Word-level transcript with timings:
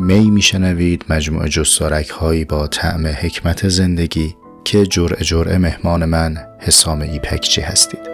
می 0.00 0.30
میشنوید 0.30 1.04
مجموعه 1.08 1.48
جستارک 1.48 2.08
هایی 2.08 2.44
با 2.44 2.66
طعم 2.66 3.06
حکمت 3.06 3.68
زندگی 3.68 4.36
که 4.64 4.86
جرعه 4.86 5.24
جرعه 5.24 5.58
مهمان 5.58 6.04
من 6.04 6.36
حسام 6.58 7.00
ایپکچی 7.00 7.60
هستید. 7.60 8.09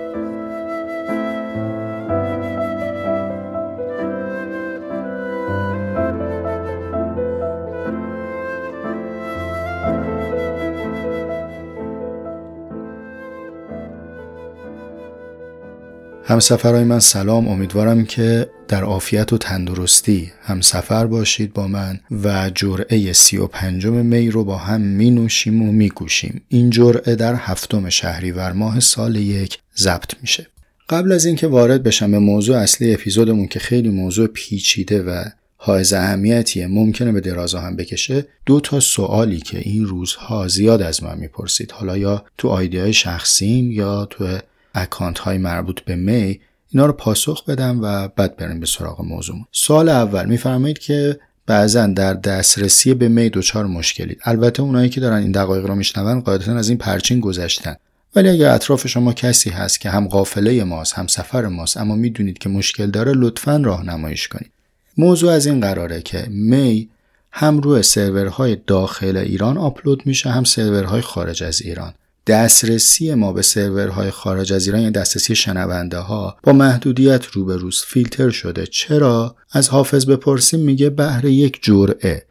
همسفرهای 16.28 16.84
من 16.84 17.00
سلام 17.00 17.48
امیدوارم 17.48 18.04
که 18.04 18.50
در 18.68 18.82
عافیت 18.82 19.32
و 19.32 19.38
تندرستی 19.38 20.32
همسفر 20.42 21.06
باشید 21.06 21.52
با 21.52 21.66
من 21.66 22.00
و 22.24 22.50
جرعه 22.54 23.12
سی 23.12 23.36
و 23.36 23.46
پنجم 23.46 23.92
می 23.92 24.30
رو 24.30 24.44
با 24.44 24.56
هم 24.56 24.80
می 24.80 25.10
نوشیم 25.10 25.62
و 25.62 25.72
می 25.72 25.88
گوشیم. 25.88 26.42
این 26.48 26.70
جرعه 26.70 27.14
در 27.14 27.34
هفتم 27.34 27.88
شهریور 27.88 28.52
ماه 28.52 28.80
سال 28.80 29.16
یک 29.16 29.58
ضبط 29.76 30.14
میشه. 30.22 30.46
قبل 30.88 31.12
از 31.12 31.24
اینکه 31.24 31.46
وارد 31.46 31.82
بشم 31.82 32.10
به 32.10 32.18
موضوع 32.18 32.56
اصلی 32.56 32.94
اپیزودمون 32.94 33.46
که 33.46 33.58
خیلی 33.58 33.88
موضوع 33.88 34.26
پیچیده 34.26 35.02
و 35.02 35.24
حائز 35.56 35.92
اهمیتیه 35.92 36.66
ممکنه 36.66 37.12
به 37.12 37.20
درازا 37.20 37.60
هم 37.60 37.76
بکشه 37.76 38.26
دو 38.46 38.60
تا 38.60 38.80
سوالی 38.80 39.40
که 39.40 39.58
این 39.58 39.86
روزها 39.86 40.48
زیاد 40.48 40.82
از 40.82 41.02
من 41.02 41.18
می‌پرسید 41.18 41.70
حالا 41.70 41.96
یا 41.96 42.24
تو 42.38 42.48
آیدی 42.48 42.78
های 42.78 42.92
شخصیم 42.92 43.70
یا 43.72 44.04
تو 44.10 44.38
اکانت 44.76 45.18
های 45.18 45.38
مربوط 45.38 45.80
به 45.80 45.96
می 45.96 46.40
اینا 46.68 46.86
رو 46.86 46.92
پاسخ 46.92 47.44
بدم 47.44 47.82
و 47.82 48.08
بعد 48.08 48.36
بریم 48.36 48.60
به 48.60 48.66
سراغ 48.66 49.04
موضوع. 49.04 49.36
سال 49.52 49.88
اول 49.88 50.26
میفرمایید 50.26 50.78
که 50.78 51.20
بعضا 51.46 51.86
در 51.86 52.14
دسترسی 52.14 52.94
به 52.94 53.08
می 53.08 53.30
دچار 53.30 53.66
مشکلید. 53.66 54.20
البته 54.24 54.62
اونایی 54.62 54.88
که 54.88 55.00
دارن 55.00 55.16
این 55.16 55.32
دقایق 55.32 55.66
رو 55.66 55.74
میشنون 55.74 56.20
قاعدتا 56.20 56.56
از 56.56 56.68
این 56.68 56.78
پرچین 56.78 57.20
گذشتن. 57.20 57.76
ولی 58.16 58.28
اگر 58.28 58.50
اطراف 58.50 58.86
شما 58.86 59.12
کسی 59.12 59.50
هست 59.50 59.80
که 59.80 59.90
هم 59.90 60.08
قافله 60.08 60.64
ماست 60.64 60.94
هم 60.94 61.06
سفر 61.06 61.46
ماست 61.46 61.76
اما 61.76 61.94
می‌دونید 61.94 62.38
که 62.38 62.48
مشکل 62.48 62.90
داره 62.90 63.12
لطفا 63.12 63.56
راهنماییش 63.64 64.28
کنید. 64.28 64.50
موضوع 64.98 65.32
از 65.32 65.46
این 65.46 65.60
قراره 65.60 66.02
که 66.02 66.26
می 66.28 66.88
هم 67.32 67.58
روی 67.60 67.82
سرورهای 67.82 68.56
داخل 68.66 69.16
ایران 69.16 69.58
آپلود 69.58 70.06
میشه 70.06 70.30
هم 70.30 70.44
سرورهای 70.44 71.00
خارج 71.00 71.42
از 71.42 71.62
ایران. 71.62 71.94
دسترسی 72.26 73.14
ما 73.14 73.32
به 73.32 73.42
سرورهای 73.42 74.10
خارج 74.10 74.52
از 74.52 74.66
ایران 74.66 74.80
یا 74.80 74.90
دسترسی 74.90 75.34
شنونده 75.34 75.98
ها 75.98 76.36
با 76.42 76.52
محدودیت 76.52 77.26
روبروز 77.26 77.82
فیلتر 77.86 78.30
شده. 78.30 78.66
چرا؟ 78.66 79.36
از 79.50 79.68
حافظ 79.68 80.06
بپرسیم 80.06 80.60
میگه 80.60 80.90
بهر 80.90 81.24
یک 81.24 81.58
جرعه 81.62 82.26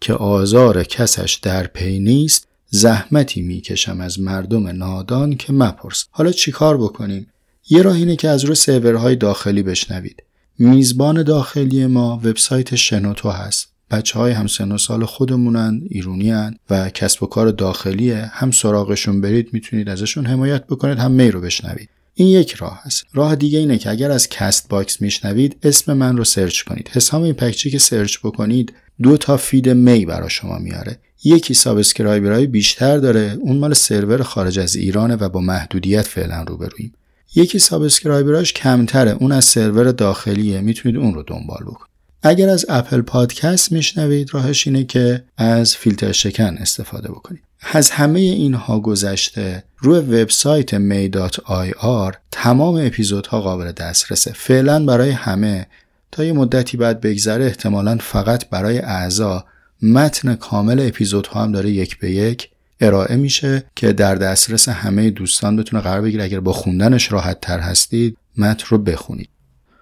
که 0.00 0.12
آزار 0.12 0.84
کسش 0.84 1.38
در 1.42 1.66
پی 1.66 1.98
نیست 1.98 2.48
زحمتی 2.70 3.42
می‌کشم 3.42 4.00
از 4.00 4.20
مردم 4.20 4.66
نادان 4.66 5.36
که 5.36 5.52
مپرس. 5.52 6.04
حالا 6.10 6.32
چیکار 6.32 6.78
بکنیم؟ 6.78 7.26
یه 7.70 7.82
راه 7.82 7.96
اینه 7.96 8.16
که 8.16 8.28
از 8.28 8.44
روی 8.44 8.54
سرورهای 8.54 9.16
داخلی 9.16 9.62
بشنوید. 9.62 10.22
میزبان 10.58 11.22
داخلی 11.22 11.86
ما 11.86 12.20
وبسایت 12.24 12.74
شنوتو 12.74 13.30
هست. 13.30 13.68
بچه 13.90 14.18
های 14.18 14.32
همسن 14.32 14.72
و 14.72 14.78
سال 14.78 15.04
خودمونن 15.04 15.80
ایرونی‌ان 15.88 16.56
و 16.70 16.90
کسب 16.90 17.22
و 17.22 17.26
کار 17.26 17.50
داخلیه. 17.50 18.30
هم 18.32 18.50
سراغشون 18.50 19.20
برید 19.20 19.48
می‌تونید 19.52 19.88
ازشون 19.88 20.26
حمایت 20.26 20.66
بکنید 20.66 20.98
هم 20.98 21.10
می 21.10 21.30
رو 21.30 21.40
بشنوید. 21.40 21.88
این 22.14 22.28
یک 22.28 22.52
راه 22.52 22.80
هست 22.82 23.04
راه 23.14 23.36
دیگه 23.36 23.58
اینه 23.58 23.78
که 23.78 23.90
اگر 23.90 24.10
از 24.10 24.28
CastBox 24.28 25.02
میشنوید 25.02 25.56
اسم 25.62 25.92
من 25.92 26.16
رو 26.16 26.24
search 26.24 26.62
کنید. 26.62 26.90
حسام 26.92 27.22
ایپکچی 27.22 27.70
که 27.70 27.78
search 27.78 28.18
بکنید 28.18 28.72
دو 29.02 29.16
تا 29.16 29.36
feed 29.36 29.68
می 29.68 30.06
برای 30.06 30.30
شما 30.30 30.58
میاره. 30.58 30.98
یکی 31.24 31.54
subscriber 31.54 32.31
های 32.31 32.46
بیشتر 32.46 32.98
داره 32.98 33.38
اون 33.40 33.58
مال 33.58 33.74
سرور 33.74 34.22
خارج 34.22 34.58
از 34.58 34.76
ایرانه 34.76 35.16
و 35.16 35.28
با 35.28 35.40
محدودیت 35.40 36.02
فعلا 36.02 36.42
روبرویم. 36.42 36.94
یکی 37.34 37.58
subscriber 37.58 38.36
اش 38.36 38.52
کمتره 38.52 39.10
اون 39.10 39.32
از 39.32 39.44
سرور 39.44 39.92
داخلیه. 39.92 40.60
می‌تونید 40.60 40.96
اون 40.96 41.14
رو 41.14 41.22
دنبال 41.22 41.62
بکنید. 41.62 41.89
اگر 42.22 42.48
از 42.48 42.66
Apple 42.68 43.00
Podcast 43.00 43.72
میشنوید 43.72 44.34
راهش 44.34 44.66
اینه 44.66 44.84
که 44.84 45.24
از 45.36 45.76
فیلتر 45.76 46.12
شکن 46.12 46.56
استفاده 46.58 47.08
بکنید. 47.08 47.42
از 47.72 47.90
همه 47.90 48.20
اینها 48.20 48.80
گذشته 48.80 49.64
روی 49.78 49.98
وبسایت 49.98 50.78
may.ir 50.78 52.16
تمام 52.30 52.86
اپیزودها 52.86 53.40
قابل 53.40 53.72
دسترسه. 53.72 54.32
فعلا 54.32 54.84
برای 54.84 55.10
همه. 55.10 55.66
تا 56.12 56.24
یه 56.24 56.32
مدتی 56.32 56.76
بعد 56.76 57.00
بگذره 57.00 57.44
احتمالا 57.44 57.98
فقط 58.00 58.48
برای 58.48 58.78
اعضا. 58.78 59.44
متن 59.82 60.34
کامل 60.34 60.80
اپیزودها 60.80 61.42
هم 61.42 61.52
داره 61.52 61.70
یک 61.70 61.98
به 61.98 62.10
یک 62.10 62.50
ارائه 62.80 63.16
میشه 63.16 63.64
که 63.76 63.92
در 63.92 64.14
دسترس 64.14 64.68
همه 64.68 65.10
دوستان 65.10 65.56
بتونه 65.56 65.82
قرار 65.82 66.00
بگیره. 66.00 66.24
اگر 66.24 66.40
با 66.40 66.52
خوندنش 66.52 67.12
راحت 67.12 67.40
تر 67.40 67.58
هستید 67.58 68.16
متن 68.36 68.64
رو 68.68 68.78
بخونید. 68.78 69.28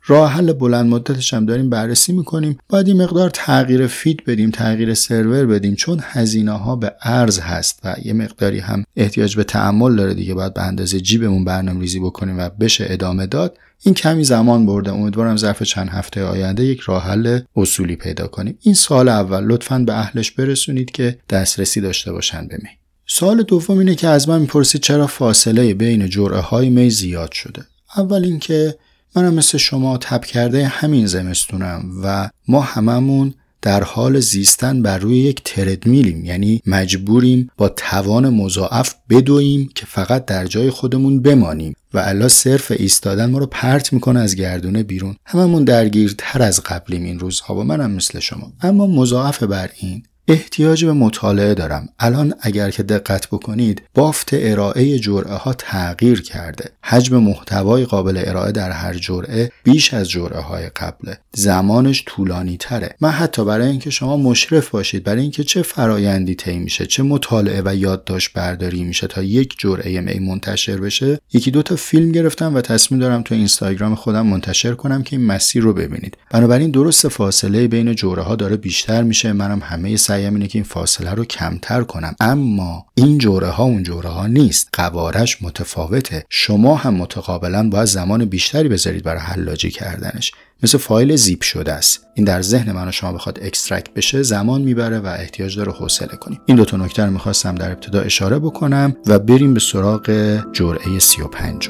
راه 0.09 0.33
حل 0.33 0.53
بلند 0.53 0.87
مدتش 0.91 1.35
هم 1.35 1.47
داریم 1.47 1.71
بررسی 1.71 2.13
می‌کنیم. 2.13 2.59
باید 2.69 2.89
این 2.89 3.03
مقدار 3.03 3.31
تغییر 3.31 3.87
فید 3.87 4.25
بدیم 4.25 4.51
تغییر 4.51 4.95
سرور 4.95 5.47
بدیم 5.47 5.75
چون 5.75 6.01
هزینه 6.03 6.53
ها 6.53 6.77
به 6.77 6.93
ارز 7.03 7.41
هست 7.41 7.81
و 7.85 7.97
یه 8.05 8.13
مقداری 8.13 8.59
هم 8.59 8.85
احتیاج 8.97 9.37
به 9.37 9.45
تعمل 9.45 9.97
داره 9.97 10.15
دیگه. 10.15 10.35
باید 10.35 10.55
به 10.55 10.63
اندازه 10.63 11.01
جیبمون 11.01 11.45
برنامه 11.45 11.81
ریزی 11.81 12.01
بکنیم 12.01 12.39
و 12.39 12.49
بشه 12.49 12.87
ادامه 12.89 13.27
داد. 13.27 13.59
این 13.83 13.95
کمی 13.95 14.25
زمان 14.25 14.67
برده. 14.67 14.93
امیدوارم 14.93 15.37
ظرف 15.37 15.63
چند 15.63 15.89
هفته 15.89 16.25
آینده 16.25 16.65
یک 16.65 16.81
راه 16.81 17.05
حل 17.05 17.41
اصولی 17.57 17.97
پیدا 17.97 18.27
کنیم. 18.27 18.59
این 18.61 18.75
سال 18.75 19.09
اول. 19.09 19.45
لطفا 19.45 19.79
به 19.79 19.99
اهلش 19.99 20.31
برسونید 20.31 20.91
که 20.91 21.19
دسترسی 21.31 21.81
داشته 21.81 22.13
باشن 22.13 22.47
به 22.47 22.57
می. 22.63 22.69
سال 23.07 23.43
دوم 23.43 23.79
اینه 23.79 23.95
که 23.95 24.09
از 24.09 24.29
من 24.29 24.41
می‌پرسید 24.41 24.81
چرا 24.81 25.07
فاصله 25.07 25.75
بین 25.75 26.09
جرعه 26.09 26.41
های 26.41 26.71
می 26.71 26.91
زیاد 26.91 27.33
شده؟ 27.33 27.63
اول 27.97 28.25
اینکه 28.25 28.75
منم 29.17 29.35
مثل 29.35 29.59
شما 29.59 29.99
تب 29.99 30.25
کرده 30.25 30.67
همین 30.67 31.07
زمستونم 31.07 31.91
و 32.05 32.31
ما 32.49 32.61
هممون 32.61 33.35
در 33.63 33.83
حال 33.83 34.21
زیستن 34.21 34.83
بر 34.83 34.99
روی 34.99 35.19
یک 35.19 35.43
تردمیلیم. 35.45 36.25
یعنی 36.25 36.63
مجبوریم 36.67 37.51
با 37.57 37.69
توان 37.69 38.29
مضاعف 38.29 38.95
بدویم 39.11 39.71
که 39.75 39.87
فقط 39.87 40.25
در 40.25 40.47
جای 40.47 40.71
خودمون 40.71 41.23
بمانیم 41.23 41.75
و 41.95 41.99
الا 41.99 42.29
صرف 42.29 42.73
ایستادن 42.77 43.31
ما 43.31 43.39
رو 43.39 43.47
پرت 43.47 43.93
می‌کنه 43.93 44.21
از 44.21 44.37
گردونه 44.37 44.83
بیرون. 44.83 45.17
هممون 45.25 45.65
درگیرتر 45.65 46.43
از 46.43 46.61
قبلیم 46.61 47.05
این 47.05 47.19
روزها 47.19 47.55
و 47.55 47.65
منم 47.65 47.91
مثل 47.91 48.21
شما. 48.21 48.53
اما 48.61 48.87
مضاعف 48.87 49.43
بر 49.43 49.71
این 49.81 50.03
احتیاج 50.29 50.85
به 50.85 50.93
مطالعه 50.93 51.55
دارم. 51.55 51.89
الان 51.99 52.35
اگر 52.41 52.71
که 52.71 52.83
دقت 52.83 53.27
بکنید 53.27 53.83
بافت 53.95 54.29
ارائه 54.33 54.99
جرعه 54.99 55.35
ها 55.35 55.53
تغییر 55.53 56.23
کرده. 56.23 56.71
حجم 56.83 57.17
محتوای 57.17 57.85
قابل 57.85 58.23
ارائه 58.27 58.53
در 58.53 58.71
هر 58.71 58.95
جرعه 58.95 59.53
بیش 59.63 59.95
از 59.95 60.11
جرعه 60.11 60.41
های 60.41 60.67
قبله. 60.67 61.19
زمانش 61.35 62.03
طولانی 62.07 62.57
تره 62.57 62.95
من 63.01 63.11
حتی 63.11 63.45
برای 63.45 63.69
اینکه 63.69 63.91
شما 63.91 64.17
مشرف 64.17 64.71
باشید 64.71 65.05
برای 65.05 65.23
اینکه 65.23 65.45
چه 65.45 65.63
فرایندی 65.63 66.35
طی 66.35 66.59
میشه 66.59 66.87
چه 66.87 67.03
مطالعه 67.03 67.63
و 67.65 67.75
یادداشت 67.77 68.33
برداری 68.33 68.85
میشه 68.85 69.07
تا 69.07 69.23
یک 69.23 69.55
جرعه 69.59 70.01
می 70.01 70.19
منتشر 70.19 70.77
بشه 70.77 71.21
یکی 71.33 71.51
دو 71.51 71.63
تا 71.63 71.77
فیلم 71.77 72.13
گرفتم 72.13 72.55
و 72.55 72.61
تصمیم 72.61 73.01
دارم 73.01 73.23
تو 73.23 73.35
اینستاگرام 73.35 73.95
خودم 73.95 74.27
منتشر 74.27 74.75
کنم 74.75 75.03
که 75.03 75.17
این 75.17 75.27
مسیر 75.27 75.63
رو 75.63 75.73
ببینید. 75.73 76.17
بنابراین 76.31 76.71
درست 76.71 77.09
فاصله 77.09 77.69
بین 77.69 77.95
جرعه 77.95 78.25
ها 78.25 78.37
داره 78.37 78.57
بیشتر 78.57 79.03
میشه. 79.03 79.33
منم 79.33 79.61
همه 79.63 79.97
سعیم 80.19 80.35
اینه 80.35 80.47
که 80.47 80.59
این 80.59 80.65
فاصله 80.65 81.11
رو 81.11 81.25
کمتر 81.25 81.83
کنم. 81.83 82.15
اما 82.21 82.87
این 82.95 83.19
جوره 83.19 83.49
ها 83.49 83.65
اون 83.65 83.83
جوره 83.83 84.09
ها 84.09 84.27
نیست. 84.27 84.69
قوارش 84.73 85.43
متفاوته. 85.43 86.25
شما 86.31 86.77
هم 86.77 86.95
متقابلا 86.95 87.69
باید 87.69 87.85
زمان 87.85 88.25
بیشتری 88.25 88.69
بذارید 88.69 89.05
برای 89.05 89.21
حلاجی 89.21 89.71
کردنش. 89.71 90.33
مثل 90.63 90.79
فایل 90.79 91.17
زیپ 91.17 91.43
شده 91.43 91.73
است. 91.73 92.07
این 92.15 92.25
در 92.25 92.43
ذهن 92.43 92.73
من 92.73 92.89
و 92.89 92.93
شما 92.93 93.13
بخواد 93.13 93.39
extract 93.43 93.95
بشه 93.95 94.23
زمان 94.23 94.61
می‌بره 94.61 94.99
و 94.99 95.07
احتیاج 95.07 95.57
داره 95.57 95.73
حوصله 95.73 96.17
کنیم. 96.17 96.41
این 96.47 96.57
دو 96.57 96.65
تا 96.65 96.77
نکته 96.77 97.05
رو 97.05 97.11
می‌خواستم 97.11 97.55
در 97.55 97.71
ابتدا 97.71 98.01
اشاره 98.01 98.39
بکنم 98.39 98.97
و 99.07 99.19
بریم 99.19 99.55
به 99.55 99.61
سراغ 99.61 100.11
جرعه 100.53 100.99
35 100.99 101.69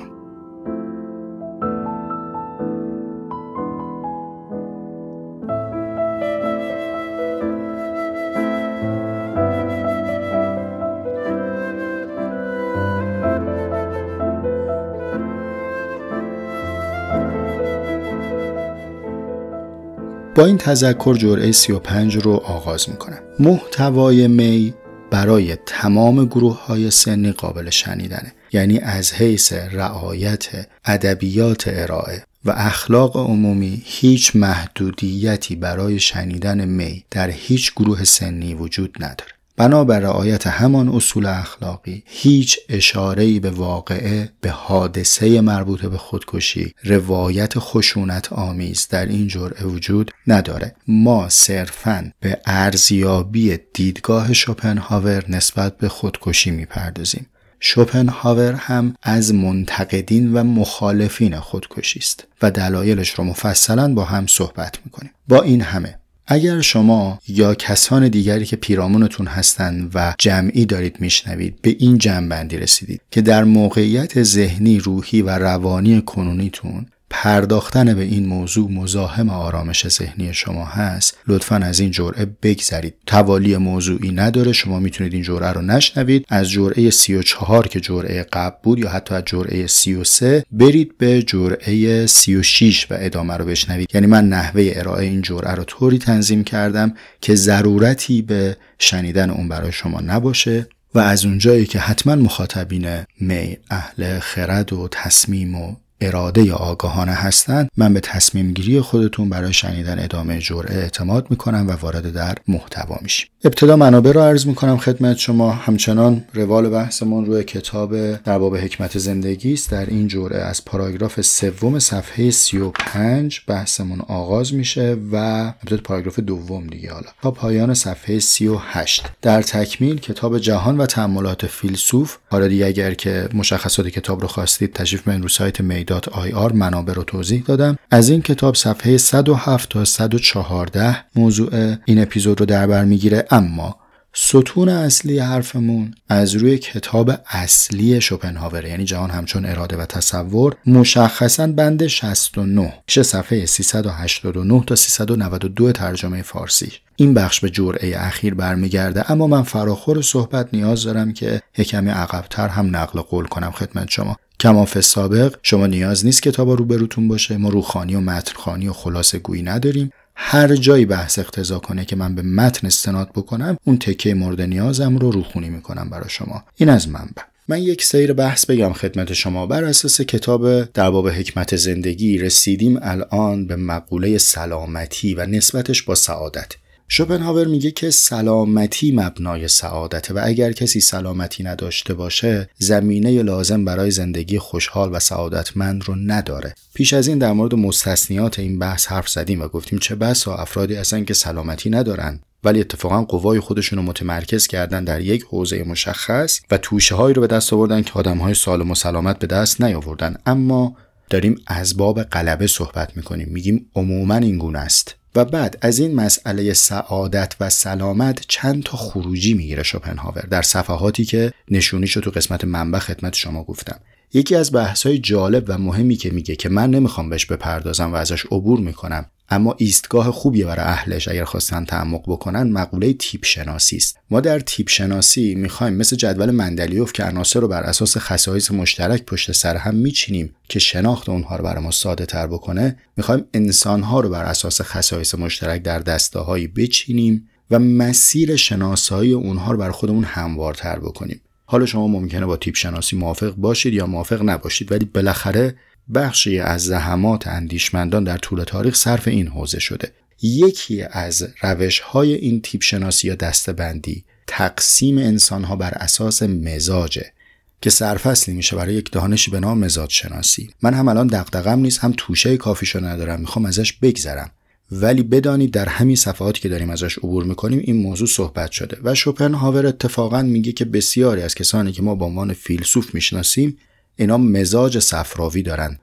با 20.38 20.46
این 20.46 20.58
تذکر 20.58 21.14
جرعه 21.14 21.52
35 21.52 22.16
رو 22.16 22.32
آغاز 22.32 22.90
می‌کنم 22.90 23.18
محتوای 23.38 24.28
می 24.28 24.74
برای 25.10 25.56
تمام 25.66 26.24
گروه 26.24 26.66
های 26.66 26.90
سنی 26.90 27.32
قابل 27.32 27.70
شنیدنه 27.70 28.32
یعنی 28.52 28.78
از 28.78 29.12
حیث 29.12 29.52
رعایت 29.52 30.48
ادبیات 30.84 31.64
ارائه 31.66 32.24
و 32.44 32.50
اخلاق 32.50 33.16
عمومی 33.16 33.82
هیچ 33.84 34.36
محدودیتی 34.36 35.56
برای 35.56 36.00
شنیدن 36.00 36.64
می 36.64 37.04
در 37.10 37.30
هیچ 37.30 37.74
گروه 37.74 38.04
سنی 38.04 38.54
وجود 38.54 38.96
نداره. 39.00 39.37
بنابر 39.58 39.98
رعایت 39.98 40.46
همان 40.46 40.88
اصول 40.88 41.26
اخلاقی 41.26 42.02
هیچ 42.06 42.58
اشاره‌ای 42.68 43.40
به 43.40 43.50
واقعه 43.50 44.28
به 44.40 44.50
حادثه 44.50 45.40
مربوط 45.40 45.86
به 45.86 45.98
خودکشی 45.98 46.74
روایت 46.84 47.58
خشونت 47.58 48.32
آمیز 48.32 48.88
در 48.90 49.06
این 49.06 49.28
جرعه 49.28 49.66
وجود 49.66 50.10
نداره. 50.26 50.74
ما 50.88 51.28
صرفا 51.28 52.12
به 52.20 52.40
ارزیابی 52.46 53.58
دیدگاه 53.74 54.32
شوپنهاور 54.32 55.24
نسبت 55.28 55.78
به 55.78 55.88
خودکشی 55.88 56.50
می‌پردازیم. 56.50 57.26
شوپنهاور 57.60 58.52
هم 58.52 58.94
از 59.02 59.34
منتقدین 59.34 60.32
و 60.32 60.44
مخالفین 60.44 61.40
خودکشی 61.40 61.98
است 61.98 62.26
و 62.42 62.50
دلایلش 62.50 63.10
رو 63.10 63.24
مفصلا 63.24 63.94
با 63.94 64.04
هم 64.04 64.26
صحبت 64.26 64.78
می‌کنیم. 64.84 65.10
با 65.28 65.42
این 65.42 65.60
همه 65.60 65.98
اگر 66.30 66.60
شما 66.60 67.18
یا 67.28 67.54
کسان 67.54 68.08
دیگری 68.08 68.44
که 68.44 68.56
پیرامونتون 68.56 69.26
هستند 69.26 69.90
و 69.94 70.14
جمعی 70.18 70.66
دارید 70.66 71.00
میشنوید 71.00 71.62
به 71.62 71.76
این 71.78 71.98
جمع 71.98 72.26
رسیدید 72.58 73.00
که 73.10 73.20
در 73.20 73.44
موقعیت 73.44 74.22
ذهنی 74.22 74.78
روحی 74.78 75.22
و 75.22 75.28
روانی 75.30 76.00
کنونیتون 76.00 76.86
پرداختن 77.10 77.94
به 77.94 78.02
این 78.02 78.26
موضوع 78.26 78.70
مزاحم 78.70 79.30
آرامش 79.30 79.88
ذهنی 79.88 80.34
شما 80.34 80.64
هست 80.64 81.16
لطفا 81.26 81.56
از 81.56 81.80
این 81.80 81.90
جرعه 81.90 82.26
بگذرید. 82.42 82.94
توالی 83.06 83.56
موضوعی 83.56 84.10
نداره 84.10 84.52
شما 84.52 84.78
می‌تونید 84.78 85.12
این 85.12 85.22
جرعه 85.22 85.52
رو 85.52 85.62
نشنوید. 85.62 86.26
از 86.28 86.50
جرعه 86.50 86.90
34 86.90 87.68
که 87.68 87.80
جرعه 87.80 88.22
قبل 88.22 88.56
بود 88.62 88.78
یا 88.78 88.88
حتی 88.88 89.14
از 89.14 89.22
جرعه 89.26 89.66
33 89.66 90.44
برید 90.52 90.98
به 90.98 91.22
جرعه 91.22 92.06
36 92.06 92.86
و 92.90 92.96
ادامه 92.98 93.36
رو 93.36 93.44
بشنوید. 93.44 93.94
یعنی 93.94 94.06
من 94.06 94.28
نحوه 94.28 94.72
ارائه 94.74 95.06
این 95.06 95.22
جرعه 95.22 95.54
رو 95.54 95.64
طوری 95.64 95.98
تنظیم 95.98 96.44
کردم 96.44 96.94
که 97.20 97.34
ضرورتی 97.34 98.22
به 98.22 98.56
شنیدن 98.78 99.30
اون 99.30 99.48
برای 99.48 99.72
شما 99.72 100.00
نباشه 100.00 100.66
و 100.94 100.98
از 100.98 101.24
اونجایی 101.24 101.66
که 101.66 101.78
حتما 101.78 102.14
مخاطبین 102.14 103.04
می 103.20 103.56
اهل 103.70 104.18
خرد 104.18 104.72
و 104.72 104.88
تصمیم 104.90 105.54
و 105.54 105.76
اراده 106.00 106.42
یا 106.42 106.56
آگاهانه 106.56 107.12
هستند 107.12 107.70
من 107.76 107.94
به 107.94 108.00
تصمیم 108.00 108.52
گیری 108.52 108.80
خودتون 108.80 109.28
برای 109.28 109.52
شنیدن 109.52 109.98
ادامه 109.98 110.38
جرعه 110.38 110.76
اعتماد 110.76 111.26
می‌کنم 111.30 111.68
و 111.68 111.72
وارد 111.72 112.12
در 112.12 112.34
محتوا 112.48 112.98
میشیم. 113.02 113.26
ابتدا 113.44 113.76
منابع 113.76 114.12
رو 114.12 114.20
عرض 114.20 114.46
می‌کنم 114.46 114.76
خدمت 114.76 115.16
شما. 115.16 115.50
همچنان 115.50 116.24
روال 116.34 116.68
بحثمون 116.68 117.26
روی 117.26 117.44
کتاب 117.44 118.16
در 118.16 118.38
باب 118.38 118.56
حکمت 118.56 118.98
زندگی 118.98 119.52
است. 119.52 119.70
در 119.70 119.86
این 119.86 120.08
جرعه 120.08 120.40
از 120.40 120.64
پاراگراف 120.64 121.20
سوم 121.20 121.78
صفحه 121.78 122.30
35 122.30 123.40
بحثمون 123.46 124.00
آغاز 124.00 124.54
میشه 124.54 124.96
و 125.12 125.16
البته 125.16 125.76
پاراگراف 125.76 126.18
دوم 126.18 126.66
دیگه 126.66 126.92
حالا. 126.92 127.06
تا 127.22 127.30
پایان 127.30 127.74
صفحه 127.74 128.18
38 128.18 129.06
در 129.22 129.42
تکمیل 129.42 129.98
کتاب 129.98 130.38
جهان 130.38 130.78
و 130.78 130.86
تأملات 130.86 131.46
فیلسوف. 131.46 132.16
حالا 132.30 132.48
دیگه 132.48 132.66
اگر 132.66 132.94
که 132.94 133.28
مشخصات 133.34 133.88
کتاب 133.88 134.20
رو 134.20 134.28
خواستید 134.28 134.72
تشریف 134.72 135.02
به 135.02 135.16
رو 135.16 135.28
سایت 135.28 135.60
می.ir 135.90 136.54
منابع 136.54 136.92
رو 136.92 137.02
توضیح 137.02 137.42
دادم. 137.46 137.76
از 137.90 138.08
این 138.08 138.22
کتاب 138.22 138.54
صفحه 138.54 138.96
107 138.96 139.68
تا 139.68 139.84
114 139.84 140.96
موضوع 141.16 141.76
این 141.84 142.02
اپیزود 142.02 142.40
رو 142.40 142.46
در 142.46 142.66
بر 142.66 142.84
می‌گیره. 142.84 143.26
اما 143.30 143.76
ستون 144.14 144.68
اصلی 144.68 145.18
حرفمون 145.18 145.94
از 146.08 146.34
روی 146.34 146.58
کتاب 146.58 147.12
اصلی 147.30 148.00
شوپنهاور 148.00 148.64
یعنی 148.64 148.84
جهان 148.84 149.10
همچون 149.10 149.46
اراده 149.46 149.76
و 149.76 149.84
تصور 149.84 150.54
مشخصا 150.66 151.46
بند 151.46 151.86
69 151.86 152.74
چه 152.86 153.02
صفحه 153.02 153.46
389 153.46 154.64
تا 154.66 154.76
392 154.76 155.72
ترجمه 155.72 156.22
فارسی. 156.22 156.72
این 156.96 157.14
بخش 157.14 157.40
به 157.40 157.50
جرعه 157.50 157.94
اخیر 157.96 158.34
برمیگرده 158.34 159.10
اما 159.10 159.26
من 159.26 159.42
فراخور 159.42 160.02
صحبت 160.02 160.48
نیاز 160.52 160.84
دارم 160.84 161.12
که 161.12 161.42
یکمی 161.58 161.90
عقبتر 161.90 162.48
هم 162.48 162.76
نقل 162.76 163.00
قول 163.00 163.26
کنم 163.26 163.50
خدمت 163.50 163.88
شما. 163.88 164.16
کماف 164.40 164.80
سابق 164.80 165.36
شما 165.42 165.66
نیاز 165.66 166.06
نیست 166.06 166.22
کتاب 166.22 166.50
روبروتون 166.50 167.08
باشه. 167.08 167.36
ما 167.36 167.48
روخانی 167.48 167.94
و 167.94 168.00
متنخانی 168.00 168.68
و 168.68 168.72
خلاصه 168.72 169.18
گویی 169.18 169.42
نداریم. 169.42 169.90
هر 170.14 170.56
جایی 170.56 170.86
بحث 170.86 171.18
اقتضا 171.18 171.58
کنه 171.58 171.84
که 171.84 171.96
من 171.96 172.14
به 172.14 172.22
متن 172.22 172.66
استناد 172.66 173.10
بکنم 173.12 173.56
اون 173.64 173.78
تکه 173.78 174.14
مورد 174.14 174.40
نیازم 174.40 174.96
رو 174.96 175.10
روخونی 175.10 175.48
می‌کنم 175.48 175.90
برای 175.90 176.08
شما. 176.08 176.44
این 176.56 176.68
از 176.68 176.88
منبع. 176.88 177.22
من 177.48 177.62
یک 177.62 177.84
سیر 177.84 178.12
بحث 178.12 178.46
بگم 178.46 178.72
خدمت 178.72 179.12
شما. 179.12 179.46
بر 179.46 179.64
اساس 179.64 180.00
کتاب 180.00 180.64
در 180.64 180.90
باب 180.90 181.08
حکمت 181.08 181.56
زندگی 181.56 182.18
رسیدیم 182.18 182.78
الان 182.82 183.46
به 183.46 183.56
مقوله 183.56 184.18
سلامتی 184.18 185.14
و 185.14 185.26
نسبتش 185.26 185.82
با 185.82 185.94
سعادت. 185.94 186.52
شوپنهاور 186.90 187.46
میگه 187.46 187.70
که 187.70 187.90
سلامتی 187.90 188.92
مبنای 188.92 189.48
سعادته 189.48 190.14
و 190.14 190.20
اگر 190.24 190.52
کسی 190.52 190.80
سلامتی 190.80 191.44
نداشته 191.44 191.94
باشه 191.94 192.48
زمینه 192.58 193.22
لازم 193.22 193.64
برای 193.64 193.90
زندگی 193.90 194.38
خوشحال 194.38 194.90
و 194.92 194.98
سعادتمند 194.98 195.84
رو 195.84 195.94
نداره. 195.94 196.54
پیش 196.74 196.92
از 196.92 197.08
این 197.08 197.18
در 197.18 197.32
مورد 197.32 197.54
مستثنیات 197.54 198.38
این 198.38 198.58
بحث 198.58 198.86
حرف 198.86 199.08
زدیم 199.08 199.42
و 199.42 199.48
گفتیم 199.48 199.78
چه 199.78 199.94
بسا 199.94 200.36
افرادی 200.36 200.74
هستن 200.74 201.04
که 201.04 201.14
سلامتی 201.14 201.70
ندارن 201.70 202.20
ولی 202.44 202.60
اتفاقا 202.60 203.02
قوای 203.02 203.40
خودشون 203.40 203.78
رو 203.78 203.84
متمرکز 203.84 204.46
کردن 204.46 204.84
در 204.84 205.00
یک 205.00 205.22
حوزه 205.22 205.64
مشخص 205.64 206.40
و 206.50 206.58
توشه 206.58 206.94
هایی 206.94 207.14
رو 207.14 207.20
به 207.20 207.26
دست 207.26 207.52
آوردن 207.52 207.82
که 207.82 207.92
آدم 207.94 208.18
های 208.18 208.34
سالم 208.34 208.70
و 208.70 208.74
سلامت 208.74 209.18
به 209.18 209.26
دست 209.26 209.60
نیاوردن. 209.60 210.16
اما 210.26 210.76
داریم 211.10 211.40
از 211.46 211.76
باب 211.76 212.02
غلبه 212.02 212.46
صحبت 212.46 212.96
می‌کنیم. 212.96 213.28
میگیم 213.28 213.70
عموما 213.74 214.16
این 214.16 214.38
گونه 214.38 214.58
است. 214.58 214.94
و 215.18 215.24
بعد 215.24 215.58
از 215.60 215.78
این 215.78 215.94
مسئله 215.94 216.52
سعادت 216.52 217.34
و 217.40 217.50
سلامت 217.50 218.24
چند 218.28 218.62
تا 218.62 218.76
خروجی 218.76 219.34
می‌گیره 219.34 219.62
شوپنهاور 219.62 220.22
در 220.30 220.42
صفحاتی 220.42 221.04
که 221.04 221.32
نشونیشو 221.50 222.00
تو 222.00 222.10
قسمت 222.10 222.44
منبع 222.44 222.78
خدمت 222.78 223.14
شما 223.14 223.44
گفتم. 223.44 223.80
یکی 224.12 224.34
از 224.34 224.52
بحث‌های 224.52 224.98
جالب 224.98 225.44
و 225.48 225.58
مهمی 225.58 225.96
که 225.96 226.10
میگه 226.10 226.36
که 226.36 226.48
من 226.48 226.70
نمی‌خوام 226.70 227.10
بهش 227.10 227.26
بپردازم 227.26 227.92
و 227.92 227.96
ازش 227.96 228.26
عبور 228.26 228.60
می‌کنم 228.60 229.06
اما 229.30 229.54
ایستگاه 229.58 230.10
خوبیه 230.10 230.46
برای 230.46 230.66
اهلش 230.66 231.08
اگر 231.08 231.24
خواستن 231.24 231.64
تعمق 231.64 232.02
بکنن 232.06 232.42
مقوله 232.42 232.92
تیپ 232.92 233.24
شناسی 233.24 233.76
است. 233.76 233.98
ما 234.10 234.20
در 234.20 234.40
تیپ 234.40 234.68
شناسی 234.68 235.34
می‌خوایم 235.34 235.74
مثل 235.74 235.96
جدول 235.96 236.30
مندلیوف 236.30 236.92
که 236.92 237.04
عناصر 237.04 237.40
رو 237.40 237.48
بر 237.48 237.62
اساس 237.62 237.96
خصایص 237.98 238.50
مشترک 238.50 239.04
پشت 239.04 239.32
سر 239.32 239.56
هم 239.56 239.74
میچینیم 239.74 240.34
که 240.48 240.58
شناخت 240.58 241.08
اونها 241.08 241.36
رو 241.36 241.44
برای 241.44 241.62
ما 241.62 241.70
ساده 241.70 242.06
تر 242.06 242.26
بکنه 242.26 242.76
می‌خوایم 242.96 243.24
انسانها 243.34 244.00
رو 244.00 244.08
بر 244.08 244.24
اساس 244.24 244.60
خصایص 244.60 245.14
مشترک 245.14 245.62
در 245.62 245.78
دسته 245.78 246.18
هایی 246.18 246.46
بچینیم 246.46 247.28
و 247.50 247.58
مسیر 247.58 248.36
شناسایی 248.36 249.12
اونها 249.12 249.52
رو 249.52 249.58
بر 249.58 249.70
خودمون 249.70 250.04
هموارتر 250.04 250.78
بکنیم. 250.78 251.20
حالا 251.44 251.66
شما 251.66 251.86
ممکنه 251.88 252.26
با 252.26 252.36
تیپ 252.36 252.56
شناسی 252.56 252.96
موافق 252.96 253.34
باشید 253.34 253.74
یا 253.74 253.86
موافق 253.86 254.22
نباشید 254.22 254.72
ولی 254.72 254.84
بالاخره 254.84 255.54
بخشی 255.94 256.38
از 256.38 256.64
زحمات 256.64 257.26
اندیشمندان 257.26 258.04
در 258.04 258.18
طول 258.18 258.44
تاریخ 258.44 258.76
صرف 258.76 259.08
این 259.08 259.26
حوزه 259.26 259.60
شده. 259.60 259.92
یکی 260.22 260.82
از 260.82 261.28
روش 261.42 261.80
های 261.80 262.14
این 262.14 262.40
تیپ 262.40 262.62
شناسی 262.62 263.08
یا 263.08 263.14
دستبندی 263.14 264.04
تقسیم 264.26 264.98
انسان 264.98 265.44
ها 265.44 265.56
بر 265.56 265.74
اساس 265.74 266.22
مزاجه 266.22 267.12
که 267.60 267.70
سرفصلی 267.70 268.34
میشه 268.34 268.56
برای 268.56 268.74
یک 268.74 268.92
دانشی 268.92 269.30
به 269.30 269.40
نام 269.40 269.58
مزاج 269.58 269.90
شناسی 269.90 270.50
من 270.62 270.74
هم 270.74 270.88
الان 270.88 271.06
دغدغم 271.06 271.58
نیست 271.58 271.78
هم 271.78 271.94
توشه 271.96 272.36
کافیشو 272.36 272.84
ندارم 272.84 273.20
می‌خوام 273.20 273.44
ازش 273.44 273.72
بگذرم. 273.72 274.30
ولی 274.72 275.02
بدانید 275.02 275.50
در 275.50 275.68
همین 275.68 275.96
صفحاتی 275.96 276.40
که 276.40 276.48
داریم 276.48 276.70
ازش 276.70 276.98
عبور 276.98 277.24
می‌کنیم 277.24 277.58
این 277.58 277.76
موضوع 277.76 278.08
صحبت 278.08 278.50
شده 278.50 278.78
و 278.82 278.94
شوپنهاور 278.94 279.66
اتفاقا 279.66 280.22
میگه 280.22 280.52
که 280.52 280.64
بسیاری 280.64 281.22
از 281.22 281.34
کسانی 281.34 281.72
که 281.72 281.82
ما 281.82 281.94
به 281.94 282.04
عنوان 282.04 282.32
فیلسوف 282.32 282.94
می‌شناسیم 282.94 283.58
اینا 283.98 284.18
مزاج 284.18 284.78
صفراوی 284.78 285.42
دارن 285.42 285.78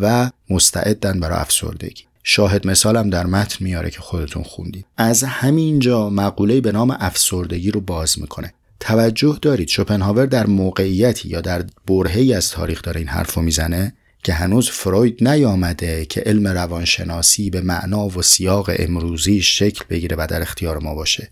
و 0.00 0.30
مستعدن 0.50 1.20
برای 1.20 1.38
افسردگی. 1.38 2.04
شاهد 2.24 2.66
مثالم 2.66 3.10
در 3.10 3.26
متن 3.26 3.64
میاره 3.64 3.90
که 3.90 4.00
خودتون 4.00 4.42
خوندید. 4.42 4.86
از 4.96 5.22
همینجا 5.22 6.10
مقوله 6.10 6.60
به 6.60 6.72
نام 6.72 6.96
افسردگی 7.00 7.70
رو 7.70 7.80
باز 7.80 8.20
می‌کنه. 8.20 8.54
توجه 8.80 9.38
دارید 9.42 9.68
شوپنهاور 9.68 10.26
در 10.26 10.46
موقعیتی 10.46 11.28
یا 11.28 11.40
در 11.40 11.64
برهی 11.86 12.34
از 12.34 12.50
تاریخ 12.50 12.82
داره 12.82 12.98
این 12.98 13.08
حرف 13.08 13.34
رو 13.34 13.42
می‌زنه 13.42 13.94
که 14.22 14.32
هنوز 14.32 14.70
فروید 14.70 15.28
نیامده 15.28 16.04
که 16.04 16.20
علم 16.20 16.46
روانشناسی 16.46 17.50
به 17.50 17.60
معنا 17.60 18.06
و 18.06 18.22
سیاق 18.22 18.70
امروزی 18.78 19.42
شکل 19.42 19.84
بگیره 19.90 20.16
و 20.16 20.26
در 20.30 20.42
اختیار 20.42 20.78
ما 20.78 20.94
باشه. 20.94 21.30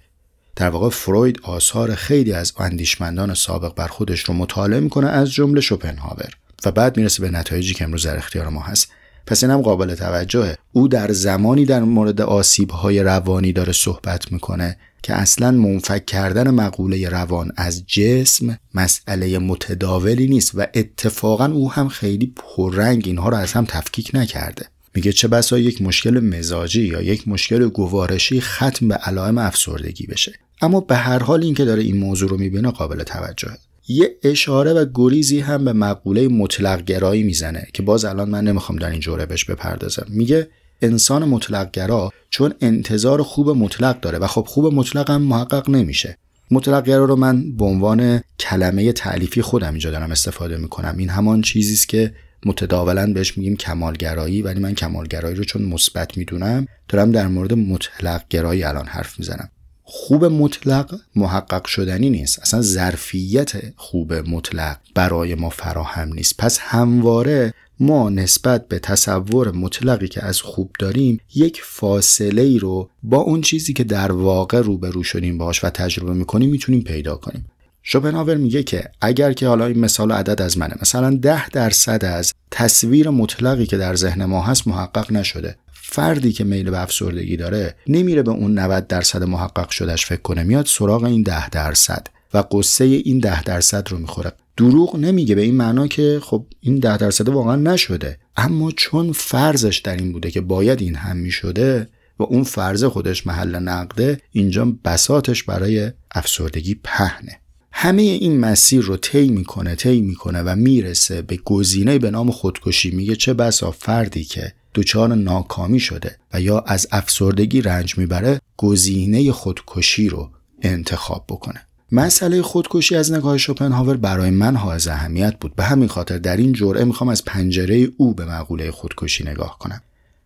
در 0.58 0.70
واقع 0.70 0.88
فروید 0.88 1.40
آثار 1.42 1.94
خیلی 1.94 2.32
از 2.32 2.52
اندیشمندان 2.58 3.34
سابق 3.34 3.74
بر 3.74 3.86
خودش 3.86 4.20
رو 4.20 4.34
مطالعه 4.34 4.80
می‌کنه 4.80 5.06
از 5.06 5.30
جمله 5.30 5.60
شوپنهاور 5.60 6.30
و 6.64 6.70
بعد 6.70 6.96
می‌رسه 6.96 7.22
به 7.22 7.30
نتایجی 7.30 7.74
که 7.74 7.84
امروز 7.84 8.06
در 8.06 8.16
اختیار 8.16 8.48
ما 8.48 8.60
هست. 8.60 8.88
پس 9.26 9.44
اینم 9.44 9.62
قابل 9.62 9.94
توجهه. 9.94 10.56
او 10.72 10.88
در 10.88 11.12
زمانی 11.12 11.64
در 11.64 11.80
مورد 11.80 12.20
آسیب 12.20 12.70
های 12.70 13.02
روانی 13.02 13.52
داره 13.52 13.72
صحبت 13.72 14.32
می‌کنه 14.32 14.76
که 15.02 15.14
اصلا 15.14 15.50
منفک 15.50 16.06
کردن 16.06 16.50
مقوله 16.50 17.08
روان 17.08 17.52
از 17.56 17.86
جسم 17.86 18.58
مسئله 18.74 19.38
متداولی 19.38 20.26
نیست 20.26 20.50
و 20.54 20.66
اتفاقا 20.74 21.46
او 21.46 21.72
هم 21.72 21.88
خیلی 21.88 22.32
پررنگ 22.36 23.02
اینها 23.06 23.28
رو 23.28 23.36
از 23.36 23.52
هم 23.52 23.64
تفکیک 23.64 24.10
نکرده. 24.14 24.66
میگه 24.94 25.12
چه 25.12 25.28
بسا 25.28 25.58
یک 25.58 25.82
مشکل 25.82 26.20
مزاجی 26.20 26.82
یا 26.82 27.02
یک 27.02 27.28
مشکل 27.28 27.68
گوارشی 27.68 28.40
ختم 28.40 28.88
به 28.88 28.94
علائم 28.94 29.38
افسردگی 29.38 30.06
بشه. 30.06 30.32
اما 30.62 30.80
به 30.80 30.96
هر 30.96 31.18
حال 31.18 31.42
اینکه 31.42 31.64
داره 31.64 31.82
این 31.82 31.96
موضوع 31.96 32.28
رو 32.28 32.36
می‌بینه 32.36 32.70
قابل 32.70 33.02
توجهه. 33.02 33.58
یه 33.88 34.10
اشاره 34.22 34.72
و 34.72 34.86
گریزی 34.94 35.40
هم 35.40 35.64
به 35.64 35.72
مقوله 35.72 36.28
مطلق 36.28 36.84
گرایی 36.84 37.22
می‌زنه 37.22 37.66
که 37.72 37.82
باز 37.82 38.04
الان 38.04 38.28
من 38.30 38.44
نمی‌خوام 38.44 38.78
در 38.78 38.90
این 38.90 39.00
جوره 39.00 39.26
بهش 39.26 39.44
بپردازم. 39.44 40.06
میگه 40.08 40.48
انسان 40.82 41.24
مطلق 41.24 41.70
گرا 41.70 42.12
چون 42.30 42.54
انتظار 42.60 43.22
خوب 43.22 43.50
مطلق 43.50 44.00
داره 44.00 44.18
و 44.18 44.26
خب 44.26 44.46
خوب 44.48 44.74
مطلق 44.74 45.10
هم 45.10 45.22
محقق 45.22 45.70
نمیشه. 45.70 46.18
مطلق 46.50 46.84
گرا 46.84 47.04
رو 47.04 47.16
من 47.16 47.56
به 47.56 47.64
عنوان 47.64 48.22
کلمه 48.38 48.92
تعلیفی 48.92 49.42
خودم 49.42 49.70
اینجا 49.70 49.90
دارم 49.90 50.10
استفاده 50.10 50.56
می‌کنم. 50.56 50.94
این 50.98 51.08
همان 51.08 51.42
چیزی 51.42 51.74
است 51.74 51.88
که 51.88 52.14
متداولا 52.46 53.12
بهش 53.12 53.38
میگیم 53.38 53.56
کمالگرایی 53.56 54.42
ولی 54.42 54.60
من 54.60 54.74
کمالگرایی 54.74 55.36
رو 55.36 55.44
چون 55.44 55.62
مثبت 55.62 56.18
می‌دونم 56.18 56.66
دارم 56.88 57.12
در 57.12 57.26
مورد 57.26 57.52
مطلق 57.52 58.22
گرایی 58.30 58.62
الان 58.62 58.86
حرف 58.86 59.18
می‌زنم. 59.18 59.50
خوب 59.90 60.24
مطلق 60.24 61.00
محقق 61.16 61.66
شدنی 61.66 62.10
نیست. 62.10 62.38
اصلا 62.38 62.62
ظرفیت 62.62 63.52
خوب 63.76 64.12
مطلق 64.12 64.76
برای 64.94 65.34
ما 65.34 65.50
فراهم 65.50 66.12
نیست. 66.12 66.36
پس 66.38 66.58
همواره 66.60 67.54
ما 67.80 68.10
نسبت 68.10 68.68
به 68.68 68.78
تصور 68.78 69.52
مطلقی 69.52 70.08
که 70.08 70.24
از 70.24 70.40
خوب 70.40 70.70
داریم 70.78 71.20
یک 71.34 71.62
فاصله 71.64 72.42
ای 72.42 72.58
رو 72.58 72.90
با 73.02 73.16
اون 73.16 73.40
چیزی 73.40 73.72
که 73.72 73.84
در 73.84 74.12
واقع 74.12 74.60
روبرو 74.60 75.02
شدیم 75.02 75.38
باش 75.38 75.64
و 75.64 75.70
تجربه 75.70 76.14
می‌کنیم 76.14 76.50
می‌تونیم 76.50 76.82
پیدا 76.82 77.16
کنیم. 77.16 77.46
شوپنهاور 77.82 78.36
میگه 78.36 78.62
که 78.62 78.90
اگر 79.00 79.32
که 79.32 79.46
حالا 79.46 79.66
این 79.66 79.78
مثال 79.78 80.12
عدد 80.12 80.42
از 80.42 80.58
منه 80.58 80.74
مثلا 80.82 81.16
ده 81.16 81.48
درصد 81.48 82.04
از 82.04 82.32
تصویر 82.50 83.10
مطلقی 83.10 83.66
که 83.66 83.76
در 83.76 83.94
ذهن 83.94 84.24
ما 84.24 84.42
هست 84.42 84.68
محقق 84.68 85.12
نشده. 85.12 85.56
فردی 85.90 86.32
که 86.32 86.44
میل 86.44 86.70
به 86.70 86.82
افسردگی 86.82 87.36
داره 87.36 87.74
نمیره 87.86 88.22
به 88.22 88.30
اون 88.30 88.58
90 88.58 88.86
درصد 88.86 89.22
محقق 89.22 89.70
شدهش 89.70 90.06
فکر 90.06 90.22
کنه. 90.22 90.42
میاد 90.42 90.66
سراغ 90.66 91.04
این 91.04 91.22
10 91.22 91.50
درصد 91.50 92.06
و 92.34 92.44
قصه 92.50 92.84
این 92.84 93.18
10 93.18 93.42
درصد 93.42 93.88
رو 93.90 93.98
می‌خوره. 93.98 94.32
دروغ 94.56 94.96
نمیگه 94.96 95.34
به 95.34 95.42
این 95.42 95.54
معنا 95.54 95.86
که 95.86 96.20
خب 96.22 96.46
این 96.60 96.78
10 96.78 96.96
درصد 96.96 97.28
واقعا 97.28 97.56
نشده. 97.56 98.18
اما 98.36 98.70
چون 98.70 99.12
فرضش 99.12 99.78
در 99.78 99.96
این 99.96 100.12
بوده 100.12 100.30
که 100.30 100.40
باید 100.40 100.80
این 100.80 100.94
هم 100.94 101.16
می‌شده 101.16 101.88
و 102.18 102.22
اون 102.22 102.42
فرض 102.42 102.84
خودش 102.84 103.26
محل 103.26 103.56
نقده 103.56 104.20
اینجا 104.32 104.76
بساتش 104.84 105.42
برای 105.42 105.90
افسردگی 106.10 106.80
پهنه. 106.84 107.40
همه 107.72 108.02
این 108.02 108.40
مسیر 108.40 108.80
رو 108.80 108.96
طی 108.96 109.28
می‌کنه 109.28 109.74
طی 109.74 110.00
می‌کنه 110.00 110.42
و 110.42 110.56
می‌رسه 110.56 111.22
به 111.22 111.36
گزینه 111.44 111.98
به 111.98 112.10
نام 112.10 112.30
خودکشی. 112.30 112.90
میگه 112.90 113.16
چه 113.16 113.34
بسا 113.34 113.70
فردی 113.70 114.24
که 114.24 114.52
دچار 114.78 115.14
ناکامی 115.14 115.80
شده 115.80 116.16
و 116.32 116.40
یا 116.40 116.58
از 116.60 116.86
افسردگی 116.92 117.62
رنج 117.62 117.98
می‌بره 117.98 118.40
گزینه 118.56 119.32
خودکشی 119.32 120.08
رو 120.08 120.30
انتخاب 120.62 121.24
بکنه. 121.28 121.66
مسئله 121.92 122.42
خودکشی 122.42 122.94
از 122.94 123.12
نگاه 123.12 123.38
شوپنهاور 123.38 123.96
برای 123.96 124.30
من 124.30 124.56
حائز 124.56 124.88
اهمیت 124.88 125.36
بود. 125.40 125.54
به 125.54 125.64
همین 125.64 125.88
خاطر 125.88 126.18
در 126.18 126.36
این 126.36 126.52
جرعه 126.52 126.84
می‌خوام 126.84 127.10
از 127.10 127.24
پنجره 127.24 127.88
او 127.96 128.14
به 128.14 128.24
مقوله 128.24 128.70
خودکشی 128.70 129.24
نگاه 129.24 129.58
کنم. 129.58 129.82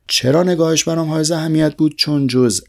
چرا 0.06 0.42
نگاهش 0.42 0.84
برام 0.84 1.08
حائز 1.08 1.30
اهمیت 1.30 1.76
بود؟ 1.76 1.96
چون 1.96 2.26
جزء 2.26 2.64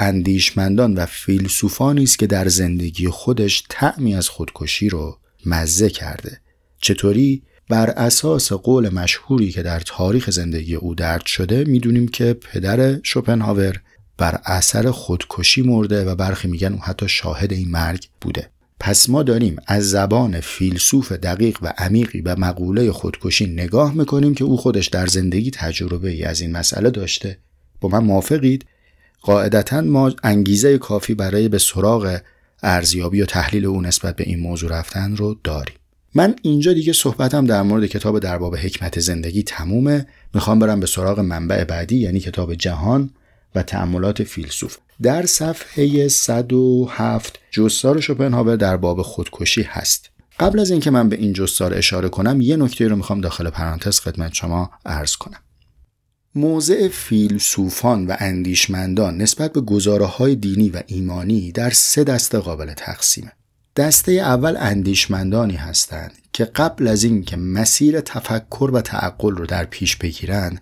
اندیشمندان 0.00 0.94
و 0.94 1.06
فیلسوفانی 1.06 2.02
است 2.02 2.18
که 2.18 2.26
در 2.26 2.48
زندگی 2.48 3.08
خودش 3.08 3.64
طعمی 3.68 4.14
از 4.14 4.28
خودکشی 4.28 4.88
رو 4.88 5.18
مزه 5.46 5.90
کرده. 5.90 6.40
چطوری؟ 6.80 7.42
بر 7.68 7.90
اساس 7.90 8.52
قول 8.52 8.88
مشهوری 8.94 9.50
که 9.50 9.62
در 9.62 9.80
تاریخ 9.80 10.30
زندگی 10.30 10.74
او 10.74 10.94
درد 10.94 11.26
شده 11.26 11.64
می‌دونیم 11.64 12.08
که 12.08 12.32
پدر 12.32 13.00
شوپنهاور 13.02 13.80
بر 14.18 14.40
اثر 14.44 14.90
خودکشی 14.90 15.62
مرده 15.62 16.04
و 16.04 16.14
برخی 16.14 16.48
میگن 16.48 16.72
او 16.72 16.80
حتی 16.82 17.08
شاهد 17.08 17.52
این 17.52 17.70
مرگ 17.70 18.06
بوده. 18.20 18.50
پس 18.80 19.08
ما 19.08 19.22
داریم 19.22 19.56
از 19.66 19.90
زبان 19.90 20.40
فیلسوف 20.40 21.12
دقیق 21.12 21.58
و 21.62 21.72
عمیقی 21.78 22.20
به 22.20 22.34
مقوله 22.34 22.92
خودکشی 22.92 23.46
نگاه 23.46 23.94
می‌کنیم 23.94 24.34
که 24.34 24.44
او 24.44 24.56
خودش 24.56 24.86
در 24.86 25.06
زندگی 25.06 25.50
تجربه 25.50 26.10
ای 26.10 26.24
از 26.24 26.40
این 26.40 26.52
مسئله 26.52 26.90
داشته. 26.90 27.38
با 27.80 27.88
من 27.88 28.04
موافقید؟ 28.04 28.66
قاعدتا 29.22 29.80
ما 29.80 30.12
انگیزه 30.22 30.78
کافی 30.78 31.14
برای 31.14 31.48
به 31.48 31.58
سراغ 31.58 32.18
ارزیابی 32.62 33.22
و 33.22 33.26
تحلیل 33.26 33.66
او 33.66 33.80
نسبت 33.80 34.16
به 34.16 34.24
این 34.24 34.40
موضوع 34.40 34.70
رفتن 34.70 35.16
رو 35.16 35.36
داریم. 35.44 35.74
من 36.14 36.34
اینجا 36.42 36.72
دیگه 36.72 36.92
صحبتم 36.92 37.46
در 37.46 37.62
مورد 37.62 37.86
کتاب 37.86 38.18
در 38.18 38.38
باب 38.38 38.56
حکمت 38.56 39.00
زندگی 39.00 39.42
تمومه. 39.42 40.06
می‌خوام 40.34 40.58
برم 40.58 40.80
به 40.80 40.86
سراغ 40.86 41.20
منبع 41.20 41.64
بعدی 41.64 41.96
یعنی 41.96 42.20
کتاب 42.20 42.54
جهان 42.54 43.10
و 43.54 43.62
تأملات 43.62 44.22
فیلسوف. 44.22 44.76
در 45.02 45.26
صفحه 45.26 46.08
107 46.08 47.38
جستار 47.50 48.00
شوپنهاور 48.00 48.56
در 48.56 48.76
باب 48.76 49.02
خودکشی 49.02 49.62
هست. 49.62 50.10
قبل 50.40 50.60
از 50.60 50.70
اینکه 50.70 50.90
من 50.90 51.08
به 51.08 51.16
این 51.16 51.32
جستار 51.32 51.74
اشاره 51.74 52.08
کنم 52.08 52.40
یه 52.40 52.56
نکته 52.56 52.88
رو 52.88 52.96
می‌خوام 52.96 53.20
داخل 53.20 53.50
پرانتز 53.50 54.00
خدمت 54.00 54.34
شما 54.34 54.70
عرض 54.86 55.16
کنم. 55.16 55.38
موضع 56.34 56.88
فیلسوفان 56.88 58.06
و 58.06 58.16
اندیشمندان 58.18 59.16
نسبت 59.16 59.52
به 59.52 59.60
گزاره 59.60 60.06
های 60.06 60.34
دینی 60.34 60.70
و 60.70 60.82
ایمانی 60.86 61.52
در 61.52 61.70
سه 61.70 62.04
دسته 62.04 62.38
قابل 62.38 62.72
تقسیمه. 62.72 63.32
دسته 63.78 64.12
اول 64.12 64.56
اندیشمندانی 64.58 65.56
هستند 65.56 66.12
که 66.32 66.44
قبل 66.44 66.88
از 66.88 67.04
اینکه 67.04 67.36
مسیر 67.36 68.00
تفکر 68.00 68.70
و 68.72 68.80
تعقل 68.80 69.36
رو 69.36 69.46
در 69.46 69.64
پیش 69.64 69.96
بگیرند 69.96 70.60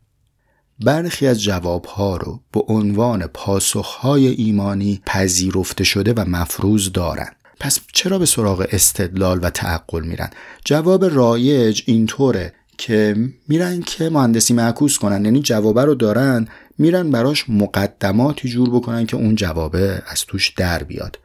برخی 0.84 1.26
از 1.26 1.42
جوابها 1.42 2.16
رو 2.16 2.40
به 2.52 2.60
عنوان 2.68 3.26
پاسخهای 3.26 4.26
ایمانی 4.26 5.02
پذیرفته 5.06 5.84
شده 5.84 6.12
و 6.12 6.24
مفروض 6.28 6.92
دارند 6.92 7.36
پس 7.60 7.80
چرا 7.92 8.18
به 8.18 8.26
سراغ 8.26 8.66
استدلال 8.70 9.38
و 9.42 9.50
تعقل 9.50 10.04
میرن؟ 10.04 10.30
جواب 10.64 11.04
رایج 11.04 11.82
اینطوره 11.86 12.52
که 12.78 13.16
میرن 13.48 13.82
که 13.82 14.10
مهندسی 14.10 14.54
معکوس 14.54 14.98
کنن 14.98 15.24
یعنی 15.24 15.40
جوابه 15.40 15.84
رو 15.84 15.94
دارن 15.94 16.48
میرن 16.78 17.10
براش 17.10 17.44
مقدماتی 17.48 18.48
جور 18.48 18.70
بکنن 18.70 19.06
که 19.06 19.16
اون 19.16 19.34
جوابه 19.34 20.02
از 20.06 20.24
توش 20.24 20.48
در 20.48 20.82
بیاد. 20.82 21.18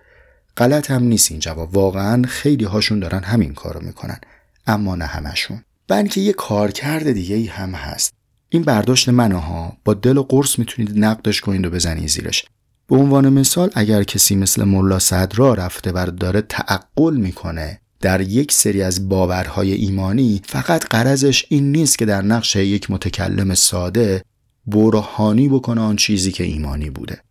غلط 0.58 0.92
هم 0.92 1.04
نیست 1.04 1.32
این 1.32 1.40
جواب. 1.40 1.76
واقعا 1.76 2.24
خیلی 2.28 2.66
هاشون 2.66 3.00
دارن 3.00 3.24
همین 3.24 3.54
کارو 3.54 3.86
می‌کنن 3.86 4.20
اما 4.68 4.96
نه 4.96 5.06
همشون. 5.06 5.64
بلکه 5.88 6.22
یه 6.22 6.34
کارکرد 6.34 7.12
دیگه 7.12 7.36
ای 7.36 7.46
هم 7.46 7.72
هست. 7.76 8.14
این 8.50 8.64
برداشت 8.64 9.10
منه 9.10 9.36
ها 9.36 9.78
با 9.86 9.94
دل 9.94 10.18
و 10.18 10.24
قرص 10.24 10.60
می‌تونید 10.60 11.00
نقدش 11.06 11.42
کنید 11.42 11.66
و 11.66 11.70
بزنید 11.70 12.08
زیرش. 12.08 12.46
به 12.88 12.96
عنوان 12.96 13.30
مثال 13.30 13.70
اگر 13.74 14.04
کسی 14.04 14.36
مثل 14.36 14.64
ملا 14.64 15.00
صدرا 15.00 15.54
رفته 15.54 15.92
و 15.92 16.12
داره 16.20 16.42
تعقل 16.42 17.18
می‌کنه 17.18 17.82
در 18.02 18.22
یک 18.22 18.52
سری 18.52 18.82
از 18.82 19.10
باورهای 19.10 19.72
ایمانی 19.72 20.42
فقط 20.46 20.86
قرضش 20.86 21.46
این 21.50 21.72
نیست 21.72 21.98
که 21.98 22.06
در 22.06 22.22
نقش 22.22 22.56
یک 22.56 22.92
متکلم 22.92 23.54
ساده 23.54 24.24
برهانی 24.68 25.50
بکنه 25.50 25.82
آن 25.82 25.96
چیزی 25.96 26.32
که 26.32 26.44
ایمانی 26.44 26.90
بوده. 26.90 27.22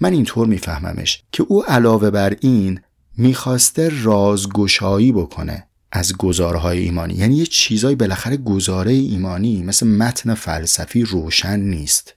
من 0.00 0.12
اینطور 0.12 0.46
میفهممش 0.46 1.22
که 1.32 1.42
او 1.48 1.64
علاوه 1.64 2.10
بر 2.10 2.36
این 2.40 2.80
می‌خواسته 3.16 3.90
رازگشایی 4.02 5.12
بکنه 5.12 5.66
از 5.92 6.16
گزارهای 6.16 6.78
ایمانی. 6.78 7.14
یعنی 7.14 7.36
یه 7.36 7.46
چیزایی 7.46 7.96
بالاخره 7.96 8.36
گزاره 8.36 8.92
ایمانی 8.92 9.62
مثل 9.62 9.86
متن 9.86 10.34
فلسفی 10.34 11.02
روشن 11.02 11.60
نیست. 11.60 12.14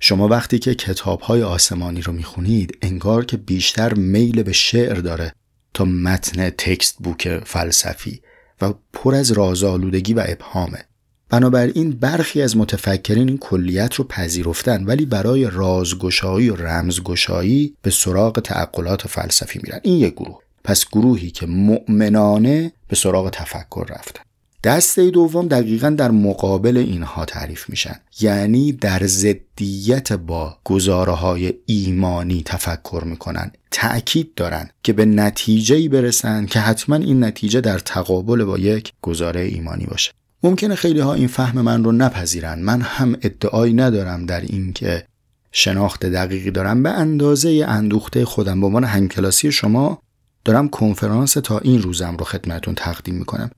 شما 0.00 0.28
وقتی 0.28 0.58
که 0.58 0.74
کتابهای 0.74 1.42
آسمانی 1.42 2.02
رو 2.02 2.12
می‌خونید 2.12 2.78
انگار 2.82 3.24
که 3.24 3.36
بیشتر 3.36 3.94
میل 3.94 4.42
به 4.42 4.52
شعر 4.52 4.94
داره 4.94 5.32
تا 5.74 5.84
متن 5.84 6.50
تکست 6.50 6.96
بوک 6.98 7.40
فلسفی 7.44 8.22
و 8.60 8.74
پر 8.92 9.14
از 9.14 9.32
رازآلودگی 9.32 10.14
و 10.14 10.24
ابهامه. 10.28 10.87
بنابراین 11.30 11.90
برخی 11.90 12.42
از 12.42 12.56
متفکرین 12.56 13.28
این 13.28 13.38
کلیت 13.38 13.94
رو 13.94 14.04
پذیرفتن 14.04 14.84
ولی 14.84 15.06
برای 15.06 15.50
رازگشایی 15.50 16.50
و 16.50 16.56
رمزگشایی 16.56 17.74
به 17.82 17.90
سراغ 17.90 18.40
تعقلات 18.40 19.08
فلسفی 19.08 19.60
میرن. 19.62 19.80
این 19.82 19.96
یک 19.96 20.14
گروه. 20.14 20.38
پس 20.64 20.84
گروهی 20.92 21.30
که 21.30 21.46
مؤمنانه 21.46 22.72
به 22.88 22.96
سراغ 22.96 23.30
تفکر 23.30 23.86
رفتن. 23.90 24.22
دسته 24.64 25.10
دوم 25.10 25.48
دقیقا 25.48 25.90
در 25.90 26.10
مقابل 26.10 26.76
اینها 26.76 27.24
تعریف 27.24 27.70
میشن. 27.70 28.00
یعنی 28.20 28.72
در 28.72 29.06
ضدیت 29.06 30.12
با 30.12 30.56
گزاره 30.64 31.12
های 31.12 31.54
ایمانی 31.66 32.42
تفکر 32.46 33.02
می‌کنن. 33.06 33.52
تأکید 33.70 34.34
دارن 34.34 34.70
که 34.82 34.92
به 34.92 35.04
نتیجه 35.04 35.88
برسن 35.88 36.46
که 36.46 36.60
حتما 36.60 36.96
این 36.96 37.24
نتیجه 37.24 37.60
در 37.60 37.78
تقابل 37.78 38.44
با 38.44 38.58
یک 38.58 38.92
گزاره 39.02 39.40
ایمانی 39.40 39.86
باشه. 39.86 40.12
ممکنه 40.42 40.74
خیلی 40.74 41.00
ها 41.00 41.14
این 41.14 41.28
فهم 41.28 41.60
من 41.60 41.84
رو 41.84 41.92
نپذیرن. 41.92 42.58
من 42.58 42.80
هم 42.80 43.16
ادعایی 43.22 43.74
ندارم 43.74 44.26
در 44.26 44.40
اینکه 44.40 45.04
شناخت 45.52 46.06
دقیقی 46.06 46.50
دارم. 46.50 46.82
به 46.82 46.90
اندازه 46.90 47.64
اندوخته 47.68 48.24
خودم. 48.24 48.60
به 48.60 48.66
عنوان 48.66 48.84
همکلاسی 48.84 49.52
شما 49.52 50.02
دارم 50.44 50.68
کنفرانس 50.68 51.32
تا 51.32 51.58
این 51.58 51.82
روزم 51.82 52.16
رو 52.16 52.24
خدمتون 52.24 52.74
تقدیم 52.74 53.14
می‌کنم. 53.14 53.50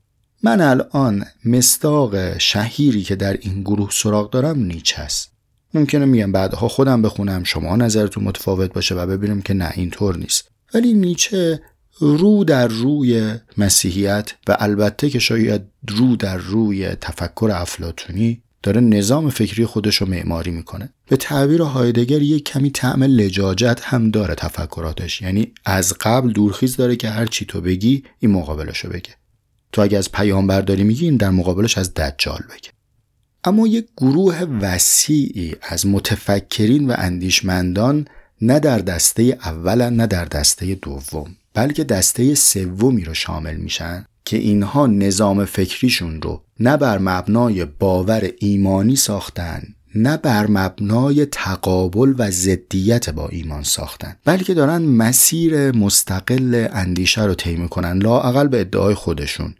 من 0.43 0.61
الان 0.61 1.25
مستاق 1.45 2.37
شهیری 2.37 3.03
که 3.03 3.15
در 3.15 3.37
این 3.41 3.61
گروه 3.61 3.89
سراغ 3.91 4.29
دارم 4.29 4.59
نیچه 4.59 5.01
است 5.01 5.31
ممکنه 5.73 6.05
میگم 6.05 6.31
بعدها 6.31 6.67
خودم 6.67 7.01
بخونم 7.01 7.43
شما 7.43 7.75
نظرتون 7.75 8.23
متفاوت 8.23 8.73
باشه 8.73 8.95
و 8.95 9.05
ببینیم 9.07 9.41
که 9.41 9.53
نه 9.53 9.71
اینطور 9.75 10.17
نیست. 10.17 10.51
ولی 10.73 10.93
نیچه 10.93 11.61
رو 12.01 12.43
در 12.43 12.67
روی 12.67 13.35
مسیحیت 13.57 14.33
و 14.47 14.57
البته 14.59 15.09
که 15.09 15.19
شاید 15.19 15.61
رو 15.87 16.15
در 16.15 16.37
روی 16.37 16.89
تفکر 16.89 17.51
افلاتونی 17.53 18.41
داره 18.63 18.81
نظام 18.81 19.29
فکری 19.29 19.65
خودش 19.65 19.95
رو 19.95 20.09
معماری 20.09 20.51
می‌کنه. 20.51 20.89
به 21.09 21.17
تعبیر 21.17 21.61
هایدگر 21.61 22.21
یک 22.21 22.43
کمی 22.43 22.69
طعم 22.69 23.03
لجاجت 23.03 23.81
هم 23.83 24.11
داره 24.11 24.35
تفکراتش. 24.35 25.21
یعنی 25.21 25.53
از 25.65 25.93
قبل 26.01 26.31
دورخیز 26.31 26.75
داره 26.75 26.95
که 26.95 27.09
هر 27.09 27.25
چی 27.25 27.45
تو 27.45 27.61
بگی 27.61 28.03
این 28.19 28.31
مقابلشو 28.31 28.89
بگه. 28.89 29.15
تو 29.71 29.81
اگه 29.81 29.97
از 29.97 30.11
پیامبر 30.11 30.61
داری 30.61 30.83
میگی 30.83 31.05
این 31.05 31.17
در 31.17 31.29
مقابلش 31.29 31.77
از 31.77 31.93
دجال 31.93 32.39
بگه. 32.49 32.69
اما 33.43 33.67
یک 33.67 33.87
گروه 33.97 34.43
وسیعی 34.61 35.55
از 35.61 35.87
متفکرین 35.87 36.87
و 36.91 36.95
اندیشمندان 36.97 38.07
نه 38.41 38.59
در 38.59 38.79
دسته 38.79 39.23
اول 39.23 39.89
نه 39.89 40.07
در 40.07 40.25
دسته 40.25 40.75
دوم. 40.75 41.35
بلکه 41.53 41.83
دسته 41.83 42.35
سومی 42.35 43.03
رو 43.03 43.13
شامل 43.13 43.55
میشن 43.55 44.05
که 44.25 44.37
اینها 44.37 44.87
نظام 44.87 45.45
فکریشون 45.45 46.21
رو 46.21 46.41
نه 46.59 46.77
بر 46.77 46.97
مبنای 46.97 47.65
باور 47.65 48.29
ایمانی 48.39 48.95
ساختن 48.95 49.63
نه 49.95 50.17
بر 50.17 50.47
مبنای 50.47 51.25
تقابل 51.25 52.13
و 52.17 52.31
ضدیت 52.31 53.09
با 53.09 53.27
ایمان 53.27 53.63
ساختن. 53.63 54.15
بلکه 54.25 54.53
دارن 54.53 54.81
مسیر 54.81 55.71
مستقل 55.71 56.67
اندیشه 56.71 57.23
رو 57.23 57.33
طی 57.33 57.55
می‌کنن 57.55 57.97
لااقل 57.97 58.47
به 58.47 58.61
ادعای 58.61 58.93
خودشون. 58.93 59.55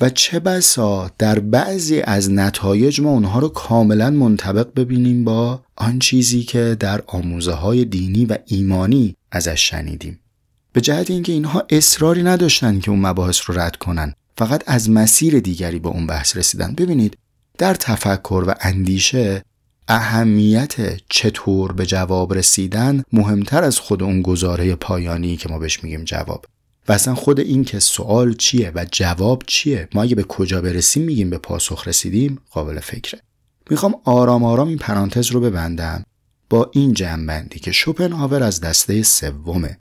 و 0.00 0.10
چه 0.10 0.40
بسا 0.40 1.10
در 1.18 1.38
بعضی 1.38 2.00
از 2.00 2.30
نتایج 2.30 3.00
ما 3.00 3.10
اونها 3.10 3.38
رو 3.38 3.48
کاملا 3.48 4.10
منطبق 4.10 4.68
ببینیم 4.76 5.24
با 5.24 5.62
آن 5.76 5.98
چیزی 5.98 6.42
که 6.42 6.76
در 6.80 7.02
آموزه 7.06 7.52
های 7.52 7.84
دینی 7.84 8.26
و 8.26 8.38
ایمانی 8.46 9.16
ازش 9.32 9.70
شنیدیم. 9.70 10.20
به 10.74 10.80
جهت 10.80 11.10
اینکه 11.10 11.32
اینها 11.32 11.66
اصراری 11.70 12.22
نداشتن 12.22 12.80
که 12.80 12.90
اون 12.90 13.00
مباحث 13.00 13.40
رو 13.46 13.60
رد 13.60 13.76
کنن. 13.76 14.14
فقط 14.38 14.62
از 14.66 14.90
مسیر 14.90 15.40
دیگری 15.40 15.78
به 15.78 15.88
اون 15.88 16.06
بحث 16.06 16.36
رسیدن. 16.36 16.74
ببینید 16.74 17.18
در 17.58 17.74
تفکر 17.74 18.44
و 18.46 18.54
اندیشه 18.60 19.42
اهمیت 19.88 20.74
چطور 21.08 21.72
به 21.72 21.86
جواب 21.86 22.34
رسیدن 22.34 23.02
مهمتر 23.12 23.64
از 23.64 23.78
خود 23.78 24.02
اون 24.02 24.22
گزاره 24.22 24.74
پایانی 24.74 25.36
که 25.36 25.48
ما 25.48 25.58
بهش 25.58 25.84
میگیم 25.84 26.04
جواب. 26.04 26.44
و 26.88 26.92
اصلا 26.92 27.14
خود 27.14 27.40
این 27.40 27.64
که 27.64 27.78
سوال 27.78 28.34
چیه 28.34 28.72
و 28.74 28.86
جواب 28.92 29.42
چیه 29.46 29.88
ما 29.94 30.02
اگه 30.02 30.14
به 30.14 30.22
کجا 30.22 30.60
برسیم 30.60 31.02
میگیم 31.02 31.30
به 31.30 31.38
پاسخ 31.38 31.88
رسیدیم 31.88 32.38
قابل 32.50 32.80
فکره. 32.80 33.20
می‌خوام 33.70 33.94
آرام 34.04 34.44
آرام 34.44 34.68
این 34.68 34.78
پرانتز 34.78 35.30
رو 35.30 35.40
ببندم 35.40 36.04
با 36.50 36.70
این 36.72 36.94
جنبندی 36.94 37.58
که 37.58 37.72
شوپنهاور 37.72 38.42
از 38.42 38.60
دسته 38.60 39.02
سومه. 39.02 39.78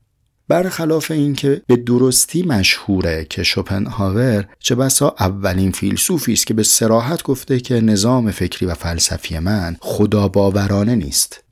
برخلاف 0.47 1.11
اینکه 1.11 1.61
به 1.67 1.75
درستی 1.75 2.43
مشهوره 2.43 3.25
که 3.29 3.43
شوپنهاور 3.43 4.45
چه 4.59 4.75
بسا 4.75 5.15
اولین 5.19 5.71
فیلسوفی 5.71 6.33
است 6.33 6.47
که 6.47 6.53
به 6.53 6.63
سراحت 6.63 7.23
گفته 7.23 7.59
که 7.59 7.81
نظام 7.81 8.31
فکری 8.31 8.65
و 8.65 8.73
فلسفی 8.73 9.39
من 9.39 9.75
خدا 9.79 10.27
باورانه 10.27 10.95
نیست. 10.95 11.43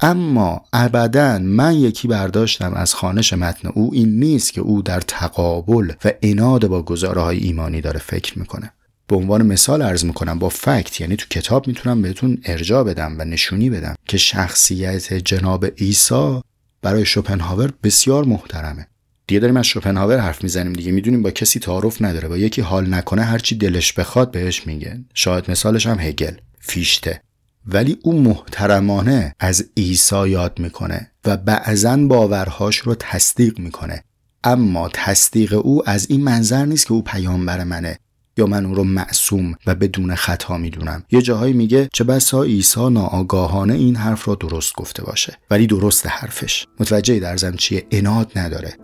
اما 0.00 0.60
ابدا 0.72 1.38
من 1.38 1.74
یکی 1.74 2.08
برداشتم 2.08 2.74
از 2.74 2.94
خانش 2.94 3.32
متن 3.32 3.68
او 3.68 3.90
این 3.94 4.18
نیست 4.18 4.52
که 4.52 4.60
او 4.60 4.82
در 4.82 5.00
تقابل 5.00 5.92
و 6.04 6.12
اناد 6.22 6.66
با 6.66 6.82
گزاره 6.82 7.20
های 7.20 7.38
ایمانی 7.38 7.80
داره 7.80 7.98
فکر 7.98 8.38
می‌کنه. 8.38 8.72
به 9.08 9.16
عنوان 9.16 9.46
مثال 9.46 9.82
ارز 9.82 10.04
می‌کنم 10.04 10.38
با 10.38 10.48
فکت 10.48 11.00
یعنی 11.00 11.16
تو 11.16 11.26
کتاب 11.30 11.68
می‌تونم 11.68 12.02
بهتون 12.02 12.38
ارجاع 12.44 12.82
بدم 12.82 13.16
و 13.18 13.24
نشونی 13.24 13.70
بدم 13.70 13.94
که 14.06 14.16
شخصیت 14.16 15.12
جناب 15.12 15.64
عیسی 15.64 16.40
برای 16.82 17.06
شوپنهاور 17.06 17.72
بسیار 17.82 18.24
محترمه. 18.24 18.86
دیگه 19.26 19.40
داریم 19.40 19.56
از 19.56 19.66
شوپنهاور 19.66 20.18
حرف 20.18 20.42
می‌زنیم 20.42 20.72
دیگه. 20.72 20.92
می‌دونیم 20.92 21.22
با 21.22 21.30
کسی 21.30 21.60
تعارف 21.60 22.02
نداره. 22.02 22.28
با 22.28 22.36
یکی 22.36 22.60
حال 22.60 22.94
نکنه 22.94 23.22
هرچی 23.22 23.54
دلش 23.56 23.92
بخواد 23.92 24.30
بهش 24.30 24.66
میگه. 24.66 25.04
شاید 25.14 25.50
مثالش 25.50 25.86
هم 25.86 25.98
هگل. 26.00 26.34
فیشته. 26.60 27.22
ولی 27.66 27.98
او 28.02 28.20
محترمانه 28.22 29.34
از 29.40 29.64
عیسی 29.76 30.28
یاد 30.28 30.58
می‌کنه 30.58 31.10
و 31.24 31.36
بعضا 31.36 31.96
باورهاش 31.96 32.76
رو 32.76 32.94
تصدیق 32.94 33.58
می‌کنه. 33.58 34.04
اما 34.44 34.90
تصدیق 34.94 35.52
او 35.66 35.90
از 35.90 36.06
این 36.10 36.24
منظر 36.24 36.64
نیست 36.64 36.86
که 36.86 36.92
او 36.92 37.02
پیامبر 37.02 37.64
منه. 37.64 37.98
یا 38.38 38.46
من 38.46 38.66
او 38.66 38.74
رو 38.74 38.84
معصوم 38.84 39.54
و 39.66 39.74
بدون 39.74 40.14
خطا 40.14 40.58
می‌دونم. 40.58 41.02
یه 41.10 41.22
جاهایی 41.22 41.52
میگه 41.52 41.88
چه 41.92 42.04
بسا 42.04 42.42
عیسی 42.42 42.90
ناآگاهانه 42.90 43.74
این 43.74 43.96
حرف 43.96 44.28
را 44.28 44.34
درست 44.34 44.74
گفته 44.76 45.04
باشه. 45.04 45.38
ولی 45.50 45.66
درست 45.66 46.06
حرفش. 46.06 46.66
متوجه 46.80 47.20
در 47.20 47.36
زم 47.36 47.56
چیه؟ 47.56 47.86
اناد 47.90 48.32
نداره. 48.36 48.76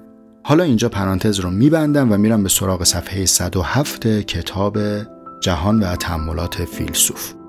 حالا 0.45 0.65
اینجا 0.65 0.89
پرانتز 0.89 1.41
رو 1.41 1.51
میبندم 1.51 2.13
و 2.13 2.17
میرم 2.17 2.43
به 2.43 2.49
سراغ 2.49 2.85
صفحه 2.85 3.27
107 3.27 4.07
کتاب 4.07 4.79
جهان 5.41 5.81
و 5.81 5.97
تحملات 5.97 6.65
فیلسوف. 6.65 7.44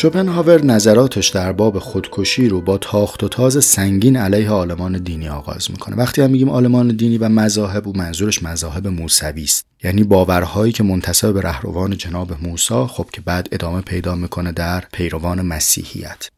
شوپنهاور 0.00 0.64
نظراتش 0.64 1.28
در 1.28 1.52
باب 1.52 1.78
خودکشی 1.78 2.48
رو 2.48 2.60
با 2.60 2.78
تاخت 2.78 3.24
و 3.24 3.28
تاز 3.28 3.64
سنگین 3.64 4.16
علیه 4.16 4.50
آلمان 4.50 4.98
دینی 4.98 5.28
آغاز 5.28 5.70
می‌کنه. 5.70 5.96
وقتی 5.96 6.22
هم 6.22 6.30
میگیم 6.30 6.48
آلمان 6.48 6.88
دینی 6.88 7.18
و 7.18 7.28
مذاهب 7.28 7.86
و 7.86 7.92
منظورش 7.96 8.42
مذاهب 8.42 8.88
موسوی 8.88 9.44
است. 9.44 9.64
یعنی 9.84 10.02
باورهایی 10.02 10.72
که 10.72 10.82
منتسب 10.82 11.32
به 11.34 11.40
رهروان 11.40 11.96
جناب 11.96 12.32
موسی 12.42 12.86
خب 12.88 13.06
که 13.12 13.20
بعد 13.20 13.48
ادامه 13.52 13.80
پیدا 13.80 14.14
می‌کنه 14.14 14.52
در 14.52 14.84
پیروان 14.92 15.42
مسیحیت. 15.42 16.28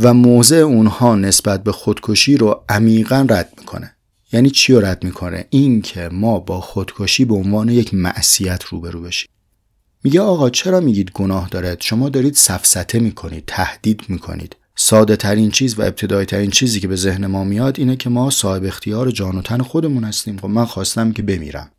و 0.00 0.14
موضع 0.14 0.56
اونها 0.56 1.14
نسبت 1.14 1.64
به 1.64 1.72
خودکشی 1.72 2.36
رو 2.36 2.64
عمیقا 2.68 3.26
رد 3.30 3.52
می‌کنه. 3.58 3.96
یعنی 4.32 4.50
چی 4.50 4.72
رو 4.72 4.80
رد 4.80 5.04
می‌کنه؟ 5.04 5.46
این 5.50 5.82
که 5.82 6.08
ما 6.12 6.38
با 6.38 6.60
خودکشی 6.60 7.24
به 7.24 7.34
عنوان 7.34 7.68
یک 7.68 7.94
معصیت 7.94 8.64
روبرو 8.64 9.00
بشیم. 9.00 9.28
میگه 10.06 10.20
آقا 10.20 10.50
چرا 10.50 10.80
میگید 10.80 11.10
گناه 11.10 11.48
دارد؟ 11.48 11.80
شما 11.80 12.08
دارید 12.08 12.34
سفسته 12.34 12.98
می‌کنید 12.98 13.44
تهدید 13.46 14.02
می‌کنید. 14.08 14.56
ساده 14.76 15.16
ترین 15.16 15.50
چیز 15.50 15.78
و 15.78 15.82
ابتدایی 15.82 16.26
ترین 16.26 16.50
چیزی 16.50 16.80
که 16.80 16.88
به 16.88 16.96
ذهن 16.96 17.26
ما 17.26 17.44
میاد 17.44 17.78
اینه 17.78 17.96
که 17.96 18.10
ما 18.10 18.30
صاحب 18.30 18.64
اختیار 18.64 19.10
جان 19.10 19.38
و 19.38 19.42
تن 19.42 19.62
خودمون 19.62 20.04
هستیم. 20.04 20.38
خب 20.38 20.46
من 20.46 20.64
خواستم 20.64 21.12
که 21.12 21.22
بمیرم. 21.22 21.70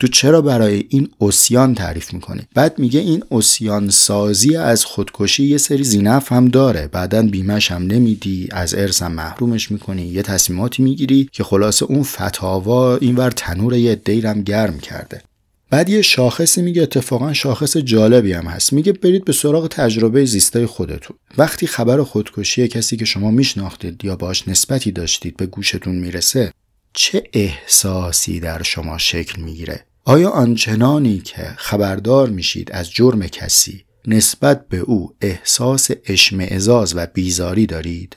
تو 0.00 0.06
چرا 0.06 0.42
برای 0.42 0.84
این 0.88 1.08
اوسیان 1.18 1.74
تعریف 1.74 2.14
می‌کنی؟ 2.14 2.42
بعد 2.54 2.78
میگه 2.78 3.00
این 3.00 3.24
اوسیان 3.28 3.90
سازی 3.90 4.56
از 4.56 4.84
خودکشی 4.84 5.44
یه 5.44 5.58
سری 5.58 5.84
زینف 5.84 6.32
هم 6.32 6.48
داره. 6.48 6.88
بعدا 6.88 7.22
بیمش 7.22 7.72
هم 7.72 7.82
نمیدی 7.82 8.48
از 8.52 8.74
ارث 8.74 9.02
محرومش 9.02 9.70
می‌کنی. 9.70 10.06
یه 10.06 10.22
تصمیماتی 10.22 10.82
می‌گیری 10.82 11.28
که 11.32 11.44
خلاصه 11.44 11.86
اون 11.86 12.02
فتاوا 12.02 12.96
اینور 12.96 13.30
تنور 13.30 13.74
یه 13.74 13.94
دیرم 13.94 14.42
گرم 14.42 14.78
کرده. 14.78 15.22
بعد 15.70 15.88
یه 15.88 16.02
شاخصی 16.02 16.62
میگه 16.62 16.82
اتفاقا 16.82 17.32
شاخص 17.32 17.76
جالبی 17.76 18.32
هم 18.32 18.46
هست. 18.46 18.72
میگه 18.72 18.92
برید 18.92 19.24
به 19.24 19.32
سراغ 19.32 19.68
تجربه 19.68 20.24
زیسته 20.24 20.66
خودتون. 20.66 21.16
وقتی 21.38 21.66
خبر 21.66 22.02
خودکشی 22.02 22.68
کسی 22.68 22.96
که 22.96 23.04
شما 23.04 23.30
میشناختید 23.30 24.04
یا 24.04 24.16
باش 24.16 24.48
نسبتی 24.48 24.92
داشتید 24.92 25.36
به 25.36 25.46
گوشتون 25.46 25.94
می‌رسه 25.94 26.52
چه 26.92 27.22
احساسی 27.32 28.40
در 28.40 28.62
شما 28.62 28.98
شکل 28.98 29.42
می‌گیره؟ 29.42 29.84
آیا 30.04 30.30
آنچنانی 30.30 31.18
که 31.18 31.54
خبردار 31.56 32.28
میشید 32.28 32.72
از 32.72 32.90
جرم 32.90 33.26
کسی 33.26 33.84
نسبت 34.06 34.68
به 34.68 34.78
او 34.78 35.14
احساس 35.20 35.90
اشمعزاز 36.06 36.96
و 36.96 37.06
بیزاری 37.06 37.66
دارید؟ 37.66 38.16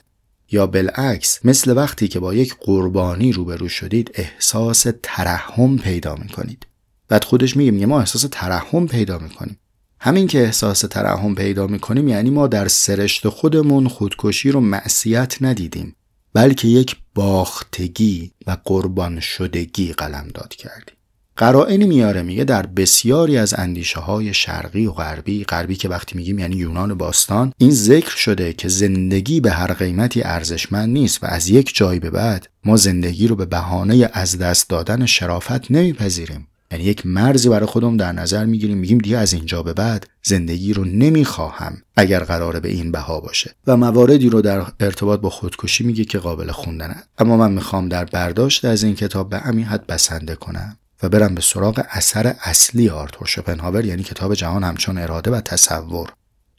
یا 0.50 0.66
بالعکس 0.66 1.40
مثل 1.44 1.76
وقتی 1.76 2.08
که 2.08 2.20
با 2.20 2.34
یک 2.34 2.54
قربانی 2.60 3.32
روبرو 3.32 3.68
شدید 3.68 4.10
احساس 4.14 4.86
ترحم 5.02 5.78
پیدا 5.78 6.16
می‌کنید؟ 6.16 6.66
بعد 7.08 7.24
خودش 7.24 7.56
میگه 7.56 7.70
میگه 7.70 7.86
ما 7.86 8.00
احساس 8.00 8.26
ترحم 8.30 8.86
پیدا 8.86 9.18
می‌کنیم. 9.18 9.58
همین 10.00 10.26
که 10.26 10.38
احساس 10.38 10.80
ترحم 10.80 11.34
پیدا 11.34 11.66
می‌کنیم 11.66 12.08
یعنی 12.08 12.30
ما 12.30 12.46
در 12.46 12.68
سرشت 12.68 13.28
خودمون 13.28 13.88
خودکشی 13.88 14.50
رو 14.50 14.60
معصیت 14.60 15.36
ندیدیم 15.40 15.96
بلکه 16.34 16.68
یک 16.68 16.96
باختگی 17.14 18.32
و 18.46 18.56
قربان 18.64 19.20
شدگی 19.20 19.92
قلم 19.92 20.28
داد 20.34 20.54
کردیم. 20.54 20.94
قرائنی 21.36 21.86
میاره 21.86 22.22
میگه 22.22 22.44
در 22.44 22.66
بسیاری 22.66 23.38
از 23.38 23.54
اندیشه 23.58 24.00
های 24.00 24.34
شرقی 24.34 24.86
و 24.86 24.92
غربی 24.92 25.44
غربی 25.44 25.76
که 25.76 25.88
وقتی 25.88 26.16
میگیم 26.16 26.38
یعنی 26.38 26.56
یونان 26.56 26.94
باستان 26.94 27.52
این 27.58 27.70
ذکر 27.70 28.16
شده 28.16 28.52
که 28.52 28.68
زندگی 28.68 29.40
به 29.40 29.50
هر 29.50 29.72
قیمتی 29.72 30.22
ارزشمند 30.22 30.88
نیست 30.88 31.24
و 31.24 31.26
از 31.26 31.48
یک 31.48 31.76
جای 31.76 31.98
به 31.98 32.10
بعد 32.10 32.48
ما 32.64 32.76
زندگی 32.76 33.26
رو 33.28 33.36
به 33.36 33.46
بهانه 33.46 34.10
از 34.12 34.38
دست 34.38 34.68
دادن 34.70 35.06
شرافت 35.06 35.70
نمیپذیریم. 35.70 36.48
یعنی 36.72 36.84
یک 36.84 37.06
مرزی 37.06 37.48
برای 37.48 37.66
خودم 37.66 37.96
در 37.96 38.12
نظر 38.12 38.44
می‌گیریم. 38.44 38.78
میگیم 38.78 38.98
دیگه 38.98 39.18
از 39.18 39.32
اینجا 39.32 39.62
به 39.62 39.72
بعد 39.72 40.06
زندگی 40.22 40.72
رو 40.72 40.84
نمی‌خواهم 40.84 41.82
اگر 41.96 42.20
قراره 42.20 42.60
به 42.60 42.68
این 42.68 42.92
بها 42.92 43.20
باشه. 43.20 43.54
و 43.66 43.76
مواردی 43.76 44.28
رو 44.28 44.42
در 44.42 44.66
ارتباط 44.80 45.20
با 45.20 45.30
خودکشی 45.30 45.84
میگه 45.84 46.04
که 46.04 46.18
قابل 46.18 46.50
خوندنه. 46.50 46.96
اما 47.18 47.36
من 47.36 47.52
می‌خوام 47.52 47.88
در 47.88 48.04
برداشت 48.04 48.64
از 48.64 48.82
این 48.82 48.94
کتاب 48.94 49.30
به 49.30 49.38
همین 49.38 49.64
حد 49.64 49.86
بسنده 49.86 50.34
کنم 50.34 50.76
و 51.02 51.08
برم 51.08 51.34
به 51.34 51.40
سراغ 51.40 51.84
اثر 51.90 52.34
اصلی 52.40 52.88
آرتور 52.88 53.26
شوپنهاور 53.26 53.84
یعنی 53.84 54.02
کتاب 54.02 54.34
جهان 54.34 54.64
همچون 54.64 54.98
اراده 54.98 55.30
و 55.30 55.40
تصور. 55.40 56.12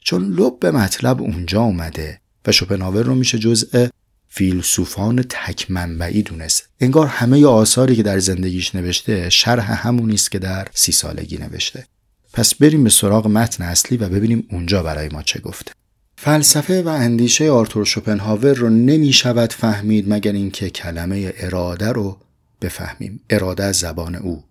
چون 0.04 0.32
لب 0.32 0.58
به 0.60 0.70
مطلب 0.70 1.22
اونجا 1.22 1.60
اومده 1.60 2.20
و 2.46 2.52
شوپنهاور 2.52 3.02
رو 3.02 3.14
میشه 3.14 3.38
جزء 3.38 3.86
فیلسوفان 4.32 5.22
تک 5.22 5.70
منبعی 5.70 6.22
دونست. 6.22 6.68
انگار 6.80 7.06
همه 7.06 7.46
آثاری 7.46 7.96
که 7.96 8.02
در 8.02 8.18
زندگیش 8.18 8.74
نوشته 8.74 9.30
شرح 9.30 9.86
همونی 9.86 10.14
است 10.14 10.30
که 10.30 10.38
در 10.38 10.68
سی 10.74 10.92
سالگی 10.92 11.38
نوشته. 11.38 11.86
پس 12.32 12.54
بریم 12.54 12.84
به 12.84 12.90
سراغ 12.90 13.26
متن 13.26 13.64
اصلی 13.64 13.96
و 13.96 14.08
ببینیم 14.08 14.46
اونجا 14.50 14.82
برای 14.82 15.08
ما 15.08 15.22
چه 15.22 15.40
گفته. 15.40 15.72
فلسفه 16.16 16.82
و 16.82 16.88
اندیشه 16.88 17.50
آرتور 17.50 17.84
شوپنهاور 17.84 18.54
رو 18.54 18.68
نمی 18.70 19.12
شود 19.12 19.52
فهمید 19.52 20.12
مگر 20.12 20.32
اینکه 20.32 20.70
کلمه 20.70 21.32
اراده 21.36 21.92
رو 21.92 22.18
بفهمیم. 22.60 23.20
اراده 23.30 23.64
از 23.64 23.76
زبان 23.76 24.14
او. 24.14 24.44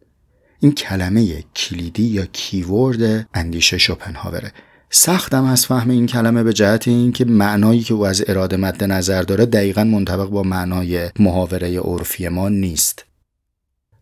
این 0.60 0.72
کلمه 0.72 1.44
کلیدی 1.56 2.04
یا 2.04 2.26
کیورد 2.26 3.28
اندیشه 3.34 3.78
شوپنهاوره. 3.78 4.54
سختم 4.92 5.44
از 5.44 5.66
فهم 5.66 5.90
این 5.90 6.06
کلمه 6.06 6.44
به 6.44 6.54
جهت 6.54 6.88
اینکه 6.88 7.26
معنایی 7.26 7.82
که 7.82 7.94
او 7.94 8.06
از 8.06 8.24
اراده 8.28 8.58
مد 8.58 8.84
نظر 8.84 9.22
داره 9.22 9.46
دقیقا 9.46 9.84
منطبق 9.84 10.30
با 10.30 10.44
معنای 10.44 11.10
محاوره 11.20 11.80
عرفی 11.80 12.28
ما 12.28 12.50
نیست. 12.50 13.06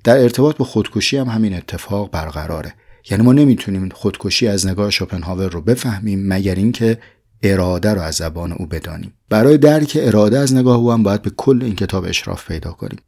در 0.04 0.18
ارتباط 0.18 0.58
با 0.58 0.66
خودکشی 0.66 1.18
هم 1.18 1.28
همین 1.28 1.54
اتفاق 1.54 2.12
برقراره. 2.12 2.74
یعنی 3.10 3.24
ما 3.24 3.34
نمی‌تونیم 3.34 3.90
خودکشی 3.90 4.48
از 4.48 4.68
نگاه 4.68 4.90
شوپنهاور 4.90 5.50
رو 5.50 5.62
بفهمیم 5.62 6.28
مگر 6.28 6.56
اینکه 6.56 6.98
اراده 7.44 7.94
رو 7.94 8.02
از 8.02 8.16
زبان 8.16 8.52
او 8.52 8.66
بدانیم. 8.66 9.14
برای 9.30 9.58
درک 9.58 9.98
اراده 10.02 10.40
از 10.40 10.54
نگاه 10.54 10.78
او 10.78 10.92
هم 10.92 11.04
باید 11.04 11.22
به 11.22 11.30
کل 11.30 11.64
این 11.64 11.76
کتاب 11.76 12.06
اشراف 12.06 12.48
پیدا 12.48 12.72
کنیم. 12.72 13.00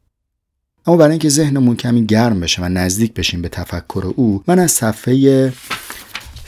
اما 0.86 0.98
برای 0.98 1.12
اینکه 1.12 1.30
ذهنمون 1.30 1.76
کمی 1.76 2.06
گرم 2.06 2.40
بشه 2.40 2.62
و 2.62 2.70
نزدیک 2.70 3.14
بشیم 3.14 3.42
به 3.42 3.50
تفکر 3.50 4.14
او 4.16 4.44
من 4.48 4.60
از 4.60 4.72
صفحه 4.72 5.54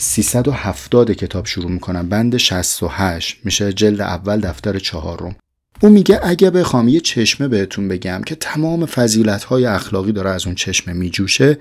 370 0.02 1.12
کتاب 1.12 1.46
شروع 1.46 1.72
می‌کنم. 1.72 2.10
بند 2.10 2.38
68 2.38 3.38
میشه 3.44 3.74
جلد 3.74 4.02
اول 4.02 4.40
دفتر 4.40 4.80
چهارم. 4.80 5.36
او 5.82 5.90
میگه 5.90 6.20
اگه 6.24 6.50
بخوام 6.50 6.88
یه 6.88 7.00
چشمه 7.00 7.48
بهتون 7.48 7.88
بگم 7.88 8.22
که 8.26 8.36
تمام 8.36 8.86
فضیلت 8.86 9.44
های 9.44 9.66
اخلاقی 9.66 10.12
داره 10.12 10.30
از 10.30 10.46
اون 10.46 10.56
چشمه 10.56 10.94
میجوشه 10.94 11.58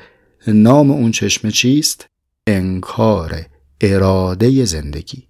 نام 0.46 0.90
اون 0.90 1.10
چشمه 1.10 1.50
چیست؟ 1.50 2.06
انکار 2.46 3.46
اراده 3.80 4.64
زندگی. 4.64 5.28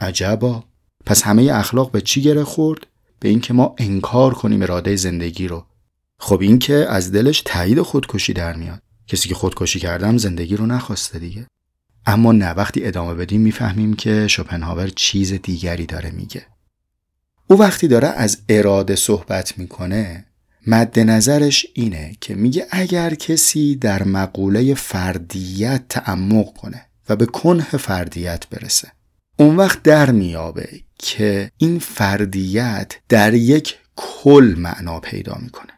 عجبا. 0.00 0.64
پس 1.06 1.22
همه 1.22 1.52
اخلاق 1.52 1.90
به 1.90 2.00
چی 2.00 2.22
گره 2.22 2.44
خورد؟ 2.44 2.86
به 3.20 3.28
اینکه 3.28 3.52
ما 3.52 3.74
انکار 3.78 4.34
کنیم 4.34 4.62
اراده 4.62 4.96
زندگی 4.96 5.48
رو. 5.48 5.66
خب 6.18 6.40
این 6.40 6.58
که 6.58 6.74
از 6.74 7.12
دلش 7.12 7.42
تایید 7.44 7.82
خودکشی 7.82 8.32
در 8.32 8.56
میاد. 8.56 8.82
کسی 9.06 9.28
که 9.28 9.34
خودکشی 9.34 9.80
کردم 9.80 10.16
زندگی 10.16 10.56
رو 10.56 10.66
نخواسته 10.66 11.18
دیگه. 11.18 11.46
اما 12.06 12.32
نه 12.32 12.50
وقتی 12.50 12.86
ادامه 12.86 13.14
بدیم 13.14 13.40
می‌فهمیم 13.40 13.94
که 13.94 14.28
شوپنهاور 14.28 14.88
چیز 14.88 15.32
دیگری 15.32 15.86
داره 15.86 16.10
میگه. 16.10 16.46
او 17.46 17.58
وقتی 17.58 17.88
داره 17.88 18.08
از 18.08 18.38
اراده 18.48 18.96
صحبت 18.96 19.58
می‌کنه 19.58 20.26
مد 20.66 20.98
نظرش 20.98 21.66
اینه 21.74 22.16
که 22.20 22.34
میگه 22.34 22.66
اگر 22.70 23.14
کسی 23.14 23.76
در 23.76 24.02
مقوله 24.02 24.74
فردیت 24.74 25.82
تعمق 25.88 26.54
کنه 26.54 26.86
و 27.08 27.16
به 27.16 27.26
کنه 27.26 27.64
فردیت 27.64 28.48
برسه 28.48 28.92
اون 29.36 29.56
وقت 29.56 29.82
در 29.82 30.10
میابه 30.10 30.68
که 30.98 31.50
این 31.56 31.78
فردیت 31.78 32.94
در 33.08 33.34
یک 33.34 33.76
کل 33.96 34.54
معنا 34.58 35.00
پیدا 35.00 35.38
می‌کنه. 35.42 35.72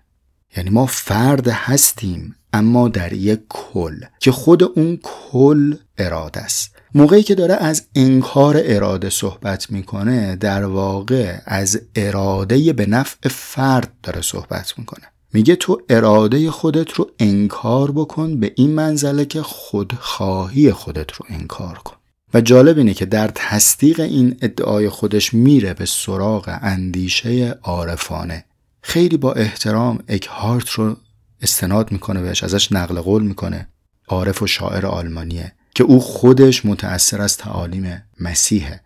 یعنی 0.57 0.71
ما 0.71 0.87
فرد 0.87 1.49
هستیم 1.49 2.37
اما 2.53 2.89
در 2.89 3.13
یک 3.13 3.41
کل 3.49 4.01
که 4.21 4.33
خود 4.33 4.63
اون 4.63 4.99
کل 5.03 5.75
اراده 5.99 6.41
است. 6.41 6.75
موقعی 6.95 7.23
که 7.23 7.35
داره 7.35 7.55
از 7.55 7.83
انکار 7.95 8.61
اراده 8.65 9.11
صحبت 9.11 9.71
می‌کنه 9.71 10.37
در 10.37 10.65
واقع 10.65 11.39
از 11.47 11.81
اراده 11.97 12.73
به 12.73 12.87
نفع 12.87 13.29
فرد 13.29 13.93
داره 14.03 14.23
صحبت 14.23 14.75
می‌کنه. 14.79 15.07
میگه 15.33 15.57
تو 15.57 15.83
اراده 15.89 16.51
خودت 16.51 16.93
رو 16.93 17.11
انکار 17.19 17.91
بکن 17.91 18.41
به 18.41 18.53
این 18.57 18.71
منزله 18.71 19.25
که 19.25 19.43
خودخواهی 19.43 20.73
خودت 20.73 21.13
رو 21.13 21.27
انکار 21.29 21.79
کن. 21.79 21.97
و 22.35 22.41
جالب 22.41 22.79
اینه 22.79 22.95
که 22.95 23.07
در 23.07 23.31
تصدیق 23.35 24.01
این 24.01 24.37
ادعای 24.43 24.89
خودش 24.89 25.35
میره 25.35 25.75
به 25.75 25.87
سراغ 25.87 26.59
اندیشه 26.63 27.59
عارفانه. 27.63 28.45
خیلی 28.83 29.17
با 29.17 29.33
احترام 29.33 29.99
اکهارت 30.09 30.69
رو 30.71 30.97
استناد 31.43 31.93
می‌کنه 31.93 32.23
بهش 32.23 32.45
ازش 32.45 32.73
نقل 32.73 33.01
قول 33.01 33.23
می‌کنه. 33.23 33.69
عارف 34.09 34.43
و 34.43 34.47
شاعر 34.47 34.87
آلمانیه 34.87 35.53
که 35.75 35.85
او 35.85 36.01
خودش 36.01 36.67
متأثر 36.67 37.23
از 37.23 37.37
تعالیم 37.37 38.03
مسیحه. 38.21 38.81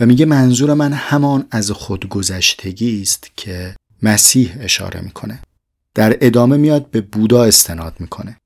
و 0.00 0.06
میگه 0.06 0.26
منظور 0.26 0.74
من 0.74 0.92
همان 0.92 1.46
از 1.50 1.70
خودگذشتگی 1.70 3.02
است 3.02 3.30
که 3.36 3.76
مسیح 4.02 4.56
اشاره 4.60 5.00
می‌کنه. 5.00 5.40
در 5.94 6.16
ادامه 6.20 6.56
میاد 6.56 6.90
به 6.90 7.00
بودا 7.00 7.44
استناد 7.44 7.94
می‌کنه 7.98 8.36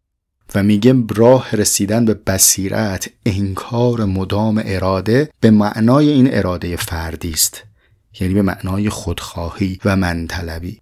و 0.55 0.63
میگه 0.63 0.95
راه 1.17 1.57
رسیدن 1.57 2.05
به 2.05 2.15
بصیرت 2.15 3.11
انکار 3.27 4.05
مدام 4.05 4.63
اراده 4.65 5.31
به 5.41 5.51
معنای 5.51 6.09
این 6.09 6.35
اراده 6.35 6.77
فردی 6.77 7.31
است. 7.31 7.63
یعنی 8.21 8.35
به 8.35 8.43
معنای 8.43 8.91
خودخواهی 8.91 9.81
و 9.85 9.97
منطلبی. 9.97 10.81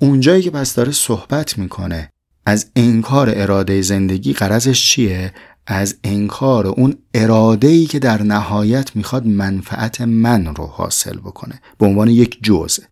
اونجایی 0.00 0.42
که 0.42 0.50
پس 0.50 0.74
داره 0.74 0.92
صحبت 0.92 1.58
می‌کنه 1.58 2.10
از 2.46 2.70
انکار 2.76 3.32
اراده 3.34 3.82
زندگی 3.82 4.32
قرضش 4.32 4.90
چیه؟ 4.90 5.32
از 5.66 5.96
انکار 6.04 6.66
اون 6.66 6.94
اراده 7.14 7.68
ای 7.68 7.86
که 7.86 7.98
در 7.98 8.22
نهایت 8.22 8.96
می‌خواد 8.96 9.26
منفعت 9.26 10.00
من 10.00 10.54
رو 10.54 10.66
حاصل 10.66 11.18
بکنه 11.18 11.60
به 11.78 11.86
عنوان 11.86 12.08
یک 12.08 12.38
جزء 12.42 12.82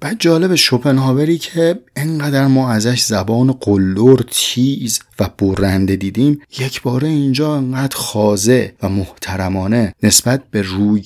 بعد 0.00 0.16
جالب 0.18 0.54
شوپنهاوری 0.54 1.38
که 1.38 1.80
انقدر 1.96 2.46
ما 2.46 2.70
ازش 2.72 3.00
زبان 3.00 3.52
قلور 3.52 4.24
تیز 4.30 5.00
و 5.20 5.30
برنده 5.38 5.96
دیدیم 5.96 6.40
یک 6.58 6.82
باره 6.82 7.08
اینجا 7.08 7.56
انقدر 7.56 7.96
خازه 7.96 8.74
و 8.82 8.88
محترمانه 8.88 9.94
نسبت 10.02 10.42
به 10.50 10.62
روی 10.62 11.04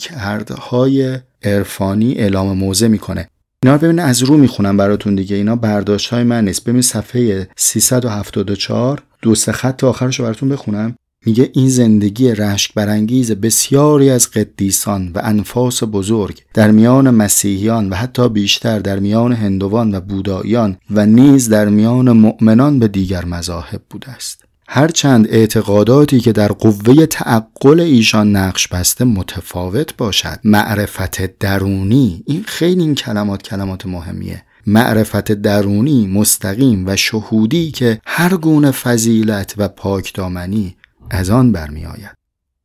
های 0.59 1.19
عرفانی 1.43 2.13
اعلام 2.13 2.57
موضع 2.57 2.87
می‌کنه 2.87 3.29
اینا 3.63 3.75
رو 3.75 3.81
ببینید 3.81 4.01
از 4.01 4.23
رو 4.23 4.37
می‌خونم 4.37 4.77
براتون 4.77 5.15
دیگه. 5.15 5.37
اینا 5.37 5.57
برداشت 5.57 6.11
های 6.11 6.25
من 6.25 6.45
نیست. 6.45 6.65
ببین 6.65 6.83
صفحه 6.83 7.49
374 7.57 9.03
دو 9.23 9.35
سه 9.35 9.53
خط 9.53 9.85
آخرش 9.85 10.19
رو 10.19 10.25
براتون 10.25 10.49
بخونم. 10.49 10.97
میگه 11.27 11.51
این 11.55 11.69
زندگی 11.69 12.31
رشک 12.31 12.75
برانگیز 12.75 13.33
بسیاری 13.33 14.11
از 14.11 14.31
قدیسان 14.31 15.13
و 15.15 15.21
انفاس 15.25 15.83
بزرگ 15.83 16.43
در 16.55 16.71
میان 16.71 17.11
مسیحیان 17.11 17.91
و 17.91 17.95
حتی 17.95 18.29
بیشتر 18.29 18.79
در 18.79 18.99
میان 18.99 19.33
هندوان 19.33 19.95
و 19.95 20.01
بوداییان 20.01 20.77
و 20.91 21.07
نیز 21.07 21.49
در 21.49 21.69
میان 21.69 22.13
مؤمنان 22.13 22.79
به 22.79 22.89
دیگر 22.89 23.25
مذاهب 23.25 23.83
بوده 23.91 24.11
است. 24.11 24.42
هرچند 24.69 25.27
اعتقاداتی 25.29 26.21
که 26.21 26.33
در 26.33 26.53
قوه 26.53 27.07
تعقل 27.07 27.81
ایشان 27.81 28.37
نقش 28.37 28.69
بسته 28.69 29.05
متفاوت 29.05 29.97
باشد. 29.97 30.41
معرفت 30.45 31.39
درونی 31.39 32.23
این 32.27 32.43
خیلی 32.47 32.81
این 32.81 32.95
کلمات 32.95 33.43
کلمات 33.43 33.87
مهمیه. 33.87 34.43
معرفت 34.67 35.33
درونی 35.33 36.07
مستقیم 36.07 36.87
و 36.87 36.97
شهودی 36.97 37.71
که 37.71 38.01
هر 38.07 38.37
گونه 38.37 38.71
فضیلت 38.71 39.55
و 39.57 39.69
پاکدامنی 39.69 40.77
از 41.11 41.31
آن 41.31 41.53
برمی 41.53 41.87
آید 41.87 42.17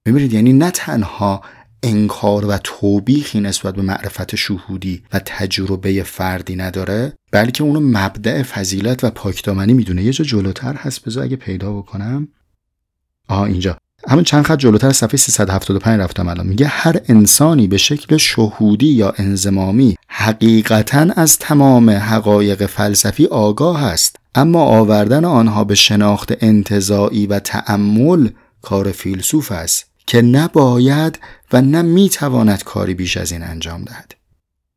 ببینید 0.05 0.33
یعنی 0.33 0.53
نه 0.53 0.71
تنها 0.71 1.41
انکار 1.87 2.45
و 2.45 2.57
توبیخی 2.63 3.39
نسبت 3.39 3.75
به 3.75 3.81
معرفت 3.81 4.35
شهودی 4.35 5.03
و 5.13 5.19
تجربه 5.25 6.03
فردی 6.03 6.55
نداره 6.55 7.13
بلکه 7.31 7.63
اونو 7.63 7.79
مبدع 7.79 8.43
فضیلت 8.43 9.03
و 9.03 9.09
پاکدامنی 9.09 9.73
می‌دونه. 9.73 10.03
یه 10.03 10.11
جا 10.11 10.25
جلوتر 10.25 10.73
هست 10.73 11.05
بذار 11.05 11.23
اگه 11.23 11.35
پیدا 11.35 11.73
بکنم. 11.73 12.27
آها 13.27 13.45
اینجا. 13.45 13.77
همون 14.07 14.23
چند 14.23 14.45
خط 14.45 14.57
جلوتر 14.57 14.91
صفحه 14.91 15.17
375 15.17 15.99
رفتم 15.99 16.27
الان. 16.27 16.47
میگه 16.47 16.67
هر 16.67 17.01
انسانی 17.07 17.67
به 17.67 17.77
شکل 17.77 18.17
شهودی 18.17 18.87
یا 18.87 19.13
انزمامی 19.17 19.95
حقیقتا 20.07 21.07
از 21.15 21.39
تمام 21.39 21.89
حقایق 21.89 22.65
فلسفی 22.65 23.25
آگاه 23.25 23.83
است 23.83 24.15
اما 24.35 24.63
آوردن 24.63 25.25
آنها 25.25 25.63
به 25.63 25.75
شناخت 25.75 26.33
انتظاعی 26.41 27.27
و 27.27 27.39
تأمل 27.39 28.29
کار 28.61 28.91
فیلسوف 28.91 29.51
است. 29.51 29.86
که 30.07 30.21
نباید 30.21 31.19
و 31.53 31.61
نه 31.61 31.81
می‌تواند 31.81 32.63
کاری 32.63 32.93
بیش 32.93 33.17
از 33.17 33.31
این 33.31 33.43
انجام 33.43 33.83
دهد. 33.83 34.13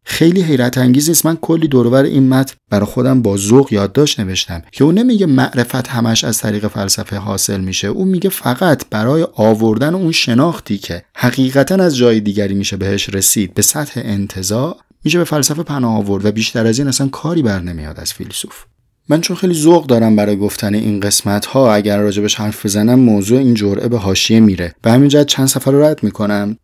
خیلی 0.05 0.43
حیرت 0.43 0.79
انگیز 0.79 1.09
نیست. 1.09 1.27
من 1.27 1.37
کلی 1.37 1.69
دورور 1.69 2.03
این 2.05 2.29
متن 2.29 2.55
برای 2.71 2.87
خودم 2.87 3.23
با 3.23 3.37
ذوق 3.37 3.73
یادداشت 3.73 4.21
نوشتم. 4.21 4.63
که 4.73 4.85
او 4.85 4.93
نمیگه 4.93 5.27
معرفت 5.27 5.89
همش 5.89 6.25
از 6.25 6.39
طریق 6.39 6.67
فلسفه 6.69 7.17
حاصل 7.17 7.61
میشه. 7.61 7.89
او 7.89 8.05
میگه 8.05 8.31
فقط 8.31 8.85
برای 8.91 9.27
آوردن 9.35 9.95
اون 9.95 10.13
شناختی 10.13 10.79
که 10.79 11.03
حقیقتا 11.15 11.75
از 11.75 11.97
جای 11.97 12.21
دیگری 12.21 12.55
میشه 12.55 12.77
بهش 12.77 13.09
رسید 13.09 13.55
به 13.55 13.63
سطح 13.63 14.01
انتظاع 14.05 14.77
میشه 15.05 15.19
به 15.19 15.25
فلسفه 15.25 15.63
پناه 15.63 15.97
آورد 15.97 16.25
و 16.25 16.33
بیشتر 16.33 16.67
از 16.67 16.79
این 16.79 16.89
اصلا 16.89 17.09
کاری 17.09 17.43
بر 17.43 17.61
نمیاد 17.61 18.01
از 18.01 18.13
فیلسوف. 18.13 18.65
من 19.11 19.21
چون 19.21 19.37
خیلی 19.37 19.55
ذوق 19.55 19.87
دارم 19.87 20.17
برای 20.17 20.37
گفتن 20.37 20.75
این 20.75 21.01
قسمت 21.01 21.47
ها 21.47 21.75
اگر 21.75 21.99
راجبش 21.99 22.35
حرف 22.35 22.67
بزنم 22.67 22.99
موضوع 22.99 23.39
این 23.39 23.55
جرعه 23.55 23.89
به 23.89 23.99
حاشیه 23.99 24.41
میره 24.41 24.75
به 24.83 24.93
همین 24.93 25.09
جهت 25.09 25.27
چند 25.27 25.47
سفر 25.47 25.71
رو 25.71 25.83
رد 25.83 26.03
می‌کنم. 26.03 26.57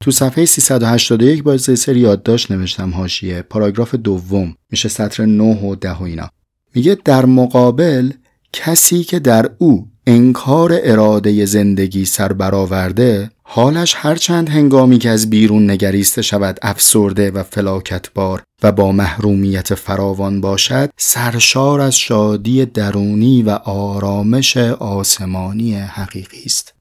تو 0.00 0.10
صفحه 0.10 0.44
381 0.44 1.42
با 1.42 1.58
سری 1.58 2.00
یادداشت 2.00 2.50
نوشتم 2.50 2.90
حاشیه 2.90 3.42
پاراگراف 3.42 3.94
دوم 3.94 4.56
میشه 4.70 4.88
سطر 4.88 5.26
9 5.26 5.44
و 5.44 5.74
10 5.74 5.92
و 5.92 6.02
اینا. 6.02 6.28
میگه 6.74 6.96
در 7.04 7.24
مقابل 7.24 8.10
کسی 8.52 9.04
که 9.04 9.18
در 9.18 9.50
او 9.58 9.88
انکار 10.06 10.80
اراده 10.82 11.44
زندگی 11.44 12.04
سر 12.04 12.32
برآورده 12.32 13.30
حالش 13.42 13.94
هرچند 13.96 14.48
هنگامی 14.48 14.98
که 14.98 15.10
از 15.10 15.30
بیرون 15.30 15.70
نگریسته 15.70 16.22
شود 16.22 16.58
افسرده 16.62 17.30
و 17.30 17.42
فلاکتبار 17.42 18.42
و 18.62 18.72
با 18.72 18.92
محرومیت 18.92 19.74
فراوان 19.74 20.40
باشد 20.40 20.90
سرشار 20.96 21.80
از 21.80 21.96
شادی 21.96 22.64
درونی 22.64 23.42
و 23.42 23.50
آرامش 23.64 24.56
آسمانی 24.56 25.74
حقیقی 25.74 26.42
است. 26.46 26.74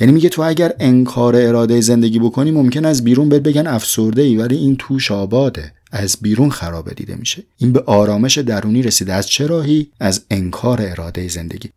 یعنی 0.00 0.12
میگه 0.12 0.28
تو 0.28 0.42
اگر 0.42 0.72
انکار 0.80 1.36
اراده 1.36 1.80
زندگی 1.80 2.18
بکنی 2.18 2.50
ممکن 2.50 2.84
از 2.84 3.04
بیرون 3.04 3.28
بهت 3.28 3.42
بگن 3.42 3.66
افسرده 3.66 4.22
ای 4.22 4.36
ولی 4.36 4.56
این 4.56 4.76
توش 4.76 5.10
آباده. 5.10 5.72
از 5.92 6.16
بیرون 6.20 6.50
خرابه 6.50 6.94
دیده 6.94 7.14
میشه. 7.14 7.42
این 7.58 7.72
به 7.72 7.82
آرامش 7.86 8.38
درونی 8.38 8.82
رسیده. 8.82 9.12
از 9.12 9.28
چه 9.28 9.46
راهی؟ 9.46 9.86
از 10.00 10.20
انکار 10.30 10.82
اراده 10.82 11.28
زندگی. 11.28 11.70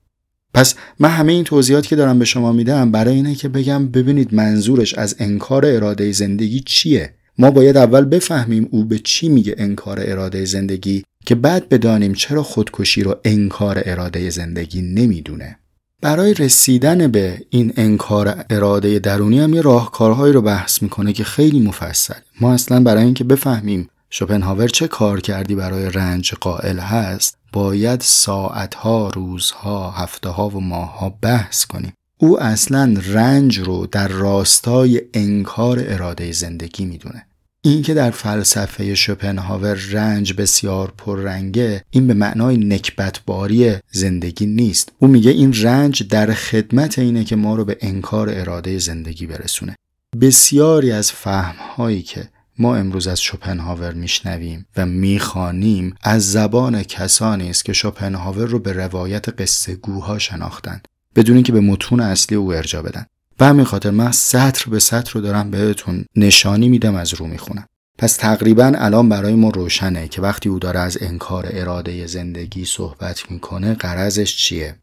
پس 0.56 0.76
من 1.00 1.10
همه 1.10 1.34
این 1.34 1.44
توضیحات 1.44 1.88
که 1.88 1.96
دارم 1.96 2.20
به 2.20 2.26
شما 2.26 2.52
میدم 2.52 2.91
برای 2.91 3.15
اینه 3.15 3.36
که 3.36 3.50
بگم 3.50 3.88
ببینید 3.88 4.34
منظورش 4.34 4.94
از 4.94 5.15
انکار 5.20 5.65
اراده 5.65 6.12
زندگی 6.12 6.60
چیه. 6.60 7.13
ما 7.38 7.52
باید 7.52 7.78
اول 7.78 8.06
بفهمیم 8.06 8.68
او 8.72 8.84
به 8.84 9.00
چی 9.00 9.30
میگه 9.30 9.56
انکار 9.58 10.00
اراده 10.02 10.46
زندگی 10.46 11.04
که 11.26 11.36
بعد 11.36 11.70
بدانیم 11.70 12.13
چرا 12.13 12.44
خودکشی 12.44 13.04
رو 13.04 13.15
انکار 13.26 13.82
اراده 13.86 14.30
زندگی 14.30 14.82
نمی‌دونه. 14.82 15.60
برای 16.02 16.34
رسیدن 16.34 17.08
به 17.08 17.41
این 17.50 17.74
انکار 17.78 18.46
اراده 18.50 19.00
درونی 19.00 19.39
هم 19.39 19.54
یه 19.54 19.62
راهکارهایی 19.62 20.34
رو 20.34 20.41
بحث 20.41 20.82
می‌کنه 20.82 21.13
که 21.13 21.24
خیلی 21.24 21.60
مفصل. 21.60 22.20
ما 22.41 22.54
اصلا 22.54 22.80
برای 22.80 23.04
اینکه 23.04 23.24
بفهمیم 23.24 23.89
شوپنهاور 24.10 24.68
چه 24.68 24.88
کار 24.88 25.22
کردی 25.22 25.56
برای 25.56 25.89
رنج 25.89 26.34
قائل 26.34 26.80
هست 26.80 27.38
باید 27.56 28.02
ساعتها، 28.02 29.10
روزها، 29.10 29.91
هفتهها 29.91 30.50
و 30.50 30.62
ماهها 30.62 31.18
بحث 31.22 31.65
کنیم. 31.65 31.94
او 32.18 32.39
اصلا 32.39 32.96
رنج 33.06 33.60
رو 33.60 33.88
در 33.88 34.08
راستای 34.08 35.02
انکار 35.13 35.84
اراده 35.88 36.32
زندگی 36.32 36.86
می‌دونه. 36.86 37.26
این 37.62 37.82
که 37.82 37.94
در 37.94 38.12
فلسفه 38.12 38.96
شوپنهاور 38.96 39.74
رنج 39.74 40.34
بسیار 40.34 40.94
پررنگه 40.98 41.84
این 41.89 42.08
به 42.08 42.13
معنای 42.13 42.58
نکبتباری 42.58 43.76
زندگی 43.91 44.46
نیست. 44.46 44.91
او 45.00 45.08
میگه 45.08 45.32
این 45.32 45.54
رنج 45.62 46.08
در 46.08 46.34
خدمت 46.34 47.00
اینه 47.00 47.24
که 47.24 47.36
ما 47.36 47.56
رو 47.56 47.65
به 47.65 47.78
انکار 47.82 48.30
اراده 48.30 48.80
زندگی 48.80 49.28
برسونه. 49.28 49.76
بسیاری 50.22 50.91
از 50.91 51.12
فهمهایی 51.12 52.02
که 52.02 52.30
ما 52.60 52.76
امروز 52.76 53.08
از 53.08 53.22
شوپنهاور 53.22 53.94
میشنویم 53.94 54.65
و 54.78 54.86
می‌خوانیم 54.86 55.96
از 56.04 56.32
زبان 56.32 56.84
کسانی 56.84 57.50
است 57.50 57.65
که 57.65 57.74
شوپنهاور 57.74 58.46
رو 58.46 58.60
به 58.60 58.74
روایت 58.74 59.41
قصه 59.41 59.76
گوها 59.76 60.20
شناختن 60.20 60.82
بدون 61.15 61.36
اینکه 61.36 61.52
به 61.52 61.60
متون 61.60 62.00
اصلی 62.00 62.38
او 62.38 62.54
ارجا 62.54 62.82
بدن. 62.82 63.06
به 63.38 63.46
همین 63.46 63.65
خاطر 63.65 63.89
من 63.89 64.12
سطر 64.12 64.70
به 64.70 64.80
سطر 64.80 65.12
رو 65.13 65.22
دارم 65.22 65.52
بهتون 65.52 66.06
نشانی 66.15 66.70
میدم 66.70 66.96
از 66.96 67.13
رو 67.13 67.28
می‌خونم. 67.28 67.68
پس 67.98 68.15
تقریبا 68.15 68.72
الان 68.76 69.10
برای 69.10 69.34
ما 69.34 69.50
روشنه 69.50 70.08
که 70.08 70.22
وقتی 70.22 70.50
او 70.50 70.60
داره 70.60 70.80
از 70.80 70.98
انکار 71.02 71.48
اراده 71.50 72.08
زندگی 72.08 72.65
صحبت 72.65 73.32
می‌کنه 73.32 73.74
قرضش 73.74 74.38
چیه؟ 74.38 74.76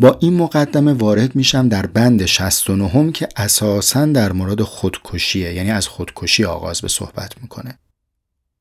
با 0.00 0.16
این 0.20 0.34
مقدمه 0.34 0.92
وارد 0.92 1.36
میشم 1.36 1.68
در 1.68 1.86
بند 1.86 2.26
69 2.26 2.88
هم 2.88 3.12
که 3.12 3.28
اساسا 3.36 4.06
در 4.06 4.32
مورد 4.32 4.62
خودکشیه 4.62 5.54
یعنی 5.54 5.70
از 5.70 5.88
خودکشی 5.88 6.44
آغاز 6.44 6.80
به 6.80 6.88
صحبت 6.88 7.34
می‌کنه 7.42 7.78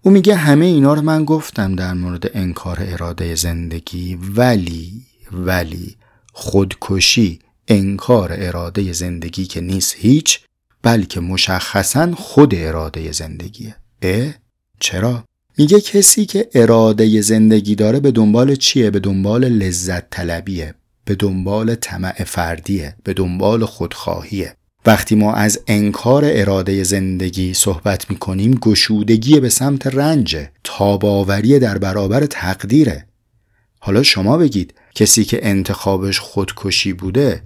او 0.01 0.11
میگه 0.11 0.35
همه 0.35 0.65
اینا 0.65 0.93
رو 0.93 1.01
من 1.01 1.25
گفتم 1.25 1.75
در 1.75 1.93
مورد 1.93 2.37
انکار 2.37 2.77
اراده 2.81 3.35
زندگی 3.35 4.19
ولی 4.35 5.01
ولی 5.31 5.97
خودکشی 6.33 7.39
انکار 7.67 8.29
اراده 8.33 8.93
زندگی 8.93 9.45
که 9.45 9.61
نیست 9.61 9.95
هیچ 9.97 10.39
بلکه 10.81 11.19
مشخصا 11.19 12.11
خود 12.15 12.55
اراده 12.55 13.11
زندگیه 13.11 13.75
اه؟ 14.01 14.33
چرا؟ 14.79 15.23
میگه 15.57 15.81
کسی 15.81 16.25
که 16.25 16.49
اراده 16.53 17.21
زندگی 17.21 17.75
داره 17.75 17.99
به 17.99 18.11
دنبال 18.11 18.55
چیه؟ 18.55 18.89
به 18.91 18.99
دنبال 18.99 19.45
لذت 19.45 20.09
طلبیه 20.09 20.75
به 21.09 21.15
دنبال 21.15 21.75
طمع 21.75 22.23
فردیه 22.23 22.95
به 23.03 23.13
دنبال 23.13 23.65
خودخواهیه. 23.65 24.55
وقتی 24.85 25.15
ما 25.15 25.33
از 25.33 25.59
انکار 25.67 26.23
اراده 26.25 26.83
زندگی 26.83 27.53
صحبت 27.53 28.09
می‌کنیم 28.09 28.53
گشودگی 28.53 29.39
به 29.39 29.49
سمت 29.49 29.87
رنج 29.87 30.37
تاباوری 30.63 31.59
در 31.59 31.77
برابر 31.77 32.25
تقدیره. 32.25 33.07
حالا 33.79 34.03
شما 34.03 34.37
بگید 34.37 34.73
کسی 34.95 35.23
که 35.23 35.39
انتخابش 35.41 36.19
خودکشی 36.19 36.93
بوده 36.93 37.43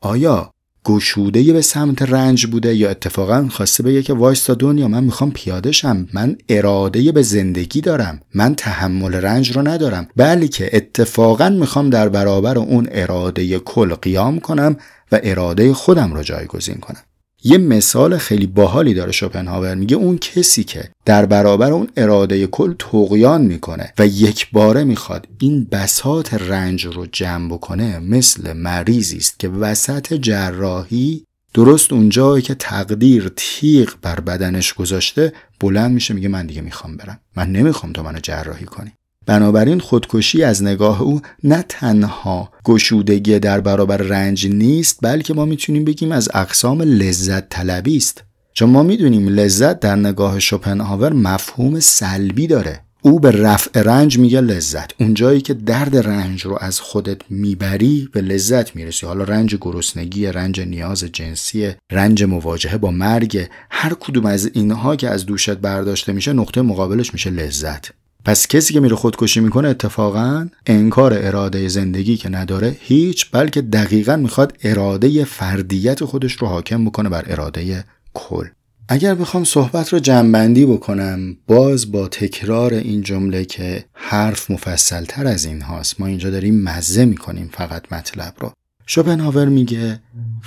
آیا 0.00 0.50
گشوده 0.84 1.52
به 1.52 1.62
سمت 1.62 2.02
رنج 2.02 2.46
بوده 2.46 2.74
یا 2.74 2.90
اتفاقا 2.90 3.48
خواسته 3.50 3.82
بگه 3.82 4.02
که 4.02 4.12
وایستا 4.12 4.54
دنیا 4.54 4.88
من 4.88 5.04
می‌خوام 5.04 5.30
پیاده 5.30 5.72
شم. 5.72 6.06
من 6.12 6.36
اراده 6.48 7.12
به 7.12 7.22
زندگی 7.22 7.80
دارم. 7.80 8.20
من 8.34 8.54
تحمل 8.54 9.14
رنج 9.14 9.56
رو 9.56 9.68
ندارم. 9.68 10.06
بلکه 10.16 10.70
اتفاقا 10.72 11.48
می‌خوام 11.48 11.90
در 11.90 12.08
برابر 12.08 12.58
اون 12.58 12.88
اراده 12.90 13.58
کل 13.58 13.94
قیام 13.94 14.40
کنم 14.40 14.76
و 15.12 15.20
اراده 15.22 15.74
خودم 15.74 16.12
رو 16.12 16.22
جایگزین 16.22 16.76
کنم. 16.76 17.02
یه 17.44 17.58
مثال 17.58 18.18
خیلی 18.18 18.46
باحالی 18.46 18.94
داره 18.94 19.12
شوپنهاور. 19.12 19.74
میگه 19.74 19.96
اون 19.96 20.18
کسی 20.18 20.64
که 20.64 20.90
در 21.04 21.26
برابر 21.26 21.72
اون 21.72 21.88
اراده 21.96 22.46
کل 22.46 22.74
تقیان 22.78 23.42
می‌کنه 23.42 23.92
و 23.98 24.06
یک 24.06 24.50
باره 24.52 24.84
می‌خواد 24.84 25.28
این 25.40 25.64
بسات 25.72 26.34
رنج 26.34 26.86
رو 26.86 27.06
جمع 27.06 27.48
بکنه 27.48 27.98
مثل 27.98 28.52
مریضی 28.52 29.16
است 29.16 29.38
که 29.38 29.48
وسط 29.48 30.14
جراحی 30.14 31.24
درست 31.54 31.92
اونجایی 31.92 32.42
که 32.42 32.54
تقدیر 32.54 33.32
تیغ 33.36 33.90
بر 34.02 34.20
بدنش 34.20 34.74
گذاشته 34.74 35.32
بلند 35.60 35.90
میشه 35.94 36.14
میگه 36.14 36.28
من 36.28 36.46
دیگه 36.46 36.60
می‌خوام 36.60 36.96
برم. 36.96 37.20
من 37.36 37.52
نمی‌خوام 37.52 37.92
تو 37.92 38.02
منو 38.02 38.18
جراحی 38.18 38.64
کنی. 38.64 38.92
بنابراین 39.26 39.80
خودکشی 39.80 40.42
از 40.42 40.62
نگاه 40.62 41.02
او 41.02 41.20
نه 41.44 41.64
تنها 41.68 42.52
گشودگی 42.64 43.38
در 43.38 43.60
برابر 43.60 43.96
رنج 43.96 44.46
نیست 44.46 44.98
بلکه 45.02 45.34
ما 45.34 45.44
می‌تونیم 45.44 45.84
بگیم 45.84 46.12
از 46.12 46.28
اقسام 46.34 46.82
لذت 46.82 47.48
طلبی 47.48 47.96
است. 47.96 48.24
چون 48.52 48.70
ما 48.70 48.82
می‌دونیم 48.82 49.28
لذت 49.28 49.80
در 49.80 49.96
نگاه 49.96 50.38
شوپنهاور 50.38 51.12
مفهوم 51.12 51.80
سلبی 51.80 52.46
داره. 52.46 52.80
او 53.02 53.20
به 53.20 53.30
رفع 53.30 53.82
رنج 53.82 54.18
میگه 54.18 54.40
لذت. 54.40 54.90
اونجایی 55.00 55.40
که 55.40 55.54
درد 55.54 55.96
رنج 55.96 56.42
رو 56.42 56.58
از 56.60 56.80
خودت 56.80 57.18
می‌بری 57.30 58.08
به 58.12 58.20
لذت 58.20 58.76
می‌رسی. 58.76 59.06
حالا 59.06 59.24
رنج 59.24 59.56
گرسنگی 59.60 60.26
رنج 60.26 60.60
نیاز 60.60 61.04
جنسی 61.04 61.72
رنج 61.92 62.24
مواجهه 62.24 62.76
با 62.76 62.90
مرگ 62.90 63.48
هر 63.70 63.94
کدوم 64.00 64.26
از 64.26 64.50
اینها 64.54 64.96
که 64.96 65.08
از 65.08 65.26
دوشت 65.26 65.54
برداشته 65.54 66.12
میشه 66.12 66.32
نقطه 66.32 66.62
مقابلش 66.62 67.12
میشه 67.12 67.30
لذت. 67.30 67.90
پس 68.24 68.46
کسی 68.46 68.74
که 68.74 68.80
میره 68.80 68.96
خودکشی 68.96 69.40
می‌کنه 69.40 69.68
اتفاقا 69.68 70.48
انکار 70.66 71.12
اراده 71.14 71.68
زندگی 71.68 72.16
که 72.16 72.28
نداره 72.28 72.76
هیچ 72.80 73.30
بلکه 73.30 73.62
دقیقا 73.62 74.16
می‌خواد 74.16 74.58
اراده 74.62 75.24
فردیت 75.24 76.04
خودش 76.04 76.32
رو 76.32 76.46
حاکم 76.46 76.84
بکنه 76.84 77.08
بر 77.08 77.24
اراده 77.28 77.84
کل. 78.14 78.46
اگر 78.88 79.14
بخوام 79.14 79.44
صحبت 79.44 79.92
رو 79.92 79.98
جنبندی 79.98 80.66
بکنم 80.66 81.36
باز 81.46 81.92
با 81.92 82.08
تکرار 82.08 82.74
این 82.74 83.02
جمله 83.02 83.44
که 83.44 83.84
حرف 83.92 84.50
مفصل 84.50 85.04
تر 85.04 85.26
از 85.26 85.44
این 85.44 85.62
هاست 85.62 86.00
ما 86.00 86.06
اینجا 86.06 86.30
داریم 86.30 86.62
مزه 86.62 87.04
می‌کنیم 87.04 87.50
فقط 87.52 87.92
مطلب 87.92 88.34
رو. 88.38 88.52
شوپنهاور 88.86 89.48
میگه 89.48 90.00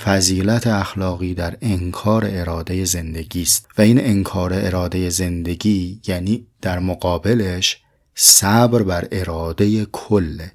فضیلت 0.03 0.67
اخلاقی 0.67 1.33
در 1.33 1.57
انکار 1.61 2.25
اراده 2.27 2.85
زندگی 2.85 3.41
است 3.41 3.67
و 3.77 3.81
این 3.81 3.99
انکار 4.05 4.51
اراده 4.53 5.09
زندگی 5.09 6.01
یعنی 6.07 6.47
در 6.61 6.79
مقابلش 6.79 7.81
صبر 8.15 8.83
بر 8.83 9.07
اراده 9.11 9.85
کله 9.85 10.51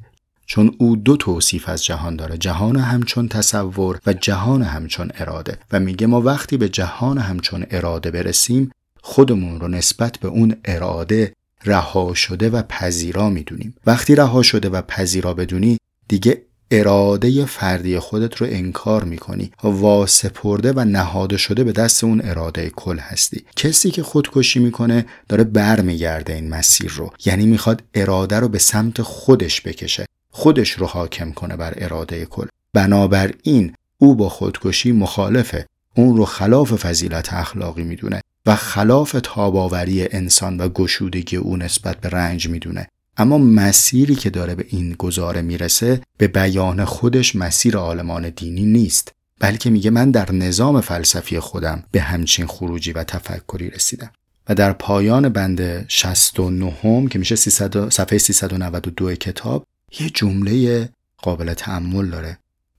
چون 0.47 0.75
او 0.79 0.97
دو 0.97 1.17
توصیف 1.17 1.69
از 1.69 1.85
جهان 1.85 2.17
داره 2.17 2.39
جهان 2.39 2.77
همچون 2.77 3.29
تصور 3.29 4.01
و 4.07 4.13
جهان 4.13 4.63
همچون 4.63 5.11
اراده. 5.15 5.59
و 5.73 5.81
میگه 5.81 6.07
ما 6.07 6.21
وقتی 6.21 6.57
به 6.57 6.69
جهان 6.69 7.19
همچون 7.19 7.67
اراده 7.71 8.11
برسیم 8.11 8.71
خودمون 9.03 9.61
رو 9.61 9.69
نسبت 9.69 10.19
به 10.19 10.29
اون 10.29 10.57
اراده 10.65 11.35
رها 11.65 12.15
شده 12.15 12.51
و 12.51 12.63
پذیرا 12.63 13.31
می‌دونیم. 13.31 13.75
وقتی 13.87 14.15
رها 14.15 14.43
شده 14.43 14.69
و 14.69 14.83
پذیرا 14.83 15.35
بدونی 15.35 15.79
دیگه 16.09 16.43
اراده 16.75 17.45
فردی 17.45 17.99
خودت 17.99 18.37
رو 18.37 18.47
انکار 18.51 19.05
می‌کنی 19.05 19.53
واسپرده 19.63 20.73
و 20.73 20.85
نهاده 20.85 21.37
شده 21.37 21.65
به 21.65 21.73
دست 21.73 22.05
اون 22.05 22.21
اراده 22.25 22.71
کل 22.71 22.99
هستی. 22.99 23.45
کسی 23.57 23.91
که 23.91 24.03
خودکشی 24.03 24.59
می‌کنه 24.59 25.07
داره 25.29 25.45
برمیگرده 25.45 26.33
این 26.33 26.49
مسیر 26.49 26.93
رو. 26.93 27.13
یعنی 27.25 27.47
می‌خواد 27.47 27.83
اراده 27.95 28.41
رو 28.41 28.49
به 28.49 28.59
سمت 28.59 29.03
خودش 29.03 29.61
بکشه. 29.61 30.07
خودش 30.31 30.71
رو 30.71 30.87
حاکم 30.87 31.33
کنه 31.33 31.57
بر 31.57 31.75
اراده 31.77 32.25
کل. 32.25 32.47
بنابراین 32.73 33.75
او 33.99 34.15
با 34.15 34.29
خودکشی 34.29 34.93
مخالفه. 34.93 35.67
اون 35.97 36.17
رو 36.17 36.25
خلاف 36.25 36.73
فضیلت 36.73 37.33
اخلاقی 37.33 37.83
می‌دونه 37.83 38.21
و 38.47 38.57
خلاف 38.57 39.17
تاباوری 39.23 40.09
انسان 40.11 40.61
و 40.61 40.69
گشودگی 40.69 41.37
او 41.37 41.57
نسبت 41.57 41.97
به 41.97 42.09
رنج 42.09 42.49
می‌دونه. 42.49 42.89
اما 43.17 43.39
مسیری 43.39 44.15
که 44.15 44.31
داره 44.31 44.55
به 44.55 44.67
این 44.69 44.93
گزاره 44.93 45.43
می‌رسه 45.43 46.01
به 46.19 46.29
بیان 46.29 46.85
خودش 46.85 47.37
مسیر 47.37 47.77
عالمان 47.77 48.31
دینی 48.31 48.65
نیست 48.65 49.13
بلکه 49.43 49.71
میگه 49.71 49.91
من 49.91 50.11
در 50.11 50.33
نظام 50.33 50.81
فلسفی 50.81 51.41
خودم 51.41 51.85
به 51.91 52.01
همچین 52.01 52.47
خروجی 52.47 52.93
و 52.93 53.05
تفکری 53.05 53.71
رسیدم. 53.71 54.11
و 54.49 54.55
در 54.55 54.73
پایان 54.73 55.29
بند 55.29 55.89
69 55.89 56.71
هم 56.83 57.09
که 57.09 57.19
میشه 57.19 57.37
300 57.37 57.89
صفحه 57.89 58.19
392 58.19 59.15
کتاب 59.15 59.67
یه 60.01 60.11
جمله 60.11 60.89
قابل 61.17 61.55
تأمل 61.55 62.11
داره. 62.11 62.39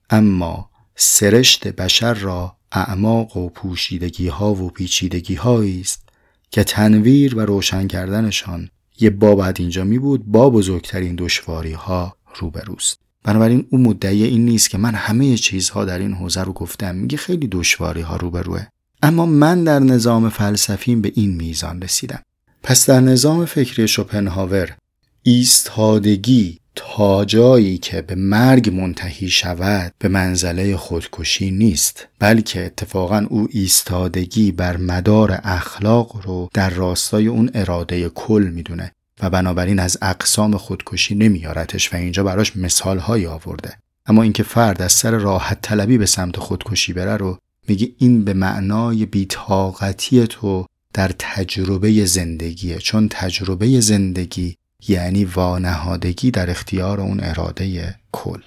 اما 0.09 0.69
سرشت 0.95 1.67
بشر 1.67 2.13
را 2.13 2.55
اعماق 2.71 3.37
و 3.37 3.49
پوشیدگی 3.49 4.27
ها 4.27 4.53
و 4.53 4.69
پیچیدگی 4.69 5.39
است 5.81 6.09
که 6.51 6.63
تنویر 6.63 7.35
و 7.35 7.39
روشن 7.39 7.87
کردنشان 7.87 8.69
یه 9.03 9.09
با 9.09 9.35
بعد 9.35 9.57
اینجا 9.59 9.83
می 9.83 9.99
بود 9.99 10.25
با 10.25 10.49
بزرگترین 10.49 11.15
دشواری 11.15 11.71
ها 11.71 12.15
روبروست. 12.35 12.99
بنابراین 13.23 13.67
او 13.69 13.77
مدعی 13.77 14.23
این 14.23 14.45
نیست 14.45 14.69
که 14.69 14.77
من 14.77 14.95
همه 14.95 15.37
چیزها 15.37 15.85
در 15.85 15.99
این 15.99 16.13
حوزه 16.13 16.41
رو 16.41 16.53
گفتم. 16.53 16.95
میگه 16.95 17.17
خیلی 17.17 17.47
دشواری 17.47 18.01
ها 18.01 18.15
روبروه. 18.15 18.65
اما 19.03 19.25
من 19.25 19.63
در 19.63 19.79
نظام 19.79 20.29
فلسفیم 20.29 21.01
به 21.01 21.11
این 21.15 21.35
میزان 21.35 21.81
رسیدم. 21.81 22.23
پس 22.63 22.89
در 22.89 22.99
نظام 22.99 23.45
فکری 23.45 23.87
شوپنهاور 23.87 24.75
ایستادگی 25.23 26.59
تا 26.75 27.25
جایی 27.25 27.77
که 27.77 28.01
به 28.01 28.15
مرگ 28.15 28.69
منتهی 28.69 29.29
شود 29.29 29.93
به 29.99 30.07
منزله 30.07 30.77
خودکشی 30.77 31.51
نیست 31.51 32.07
بلکه 32.19 32.65
اتفاقا 32.65 33.25
او 33.29 33.47
ایستادگی 33.51 34.51
بر 34.51 34.77
مدار 34.77 35.39
اخلاق 35.43 36.25
رو 36.25 36.49
در 36.53 36.69
راستای 36.69 37.27
اون 37.27 37.51
اراده 37.53 38.09
کل 38.09 38.51
می‌دونه 38.53 38.91
و 39.21 39.29
بنابراین 39.29 39.79
از 39.79 39.97
اقسام 40.01 40.57
خودکشی 40.57 41.15
نمیارتش 41.15 41.93
و 41.93 41.97
اینجا 41.97 42.23
براش 42.23 42.57
مثال 42.57 42.99
های 42.99 43.27
آورده. 43.27 43.77
اما 44.05 44.23
اینکه 44.23 44.43
فرد 44.43 44.81
از 44.81 44.91
سر 44.91 45.11
راحت 45.11 45.61
طلبی 45.61 45.97
به 45.97 46.05
سمت 46.05 46.37
خودکشی 46.37 46.93
بره 46.93 47.17
رو 47.17 47.37
میگه 47.67 47.89
این 47.97 48.23
به 48.23 48.33
معنای 48.33 49.05
بیتاقتی 49.05 50.27
تو 50.27 50.65
در 50.93 51.11
تجربه 51.19 52.05
زندگیه 52.05 52.77
چون 52.77 53.07
تجربه 53.11 53.79
زندگی 53.79 54.55
یعنی 54.87 55.25
وانهادگی 55.25 56.31
در 56.31 56.49
اختیار 56.49 57.01
اون 57.01 57.19
اراده 57.23 57.95
کل. 58.11 58.41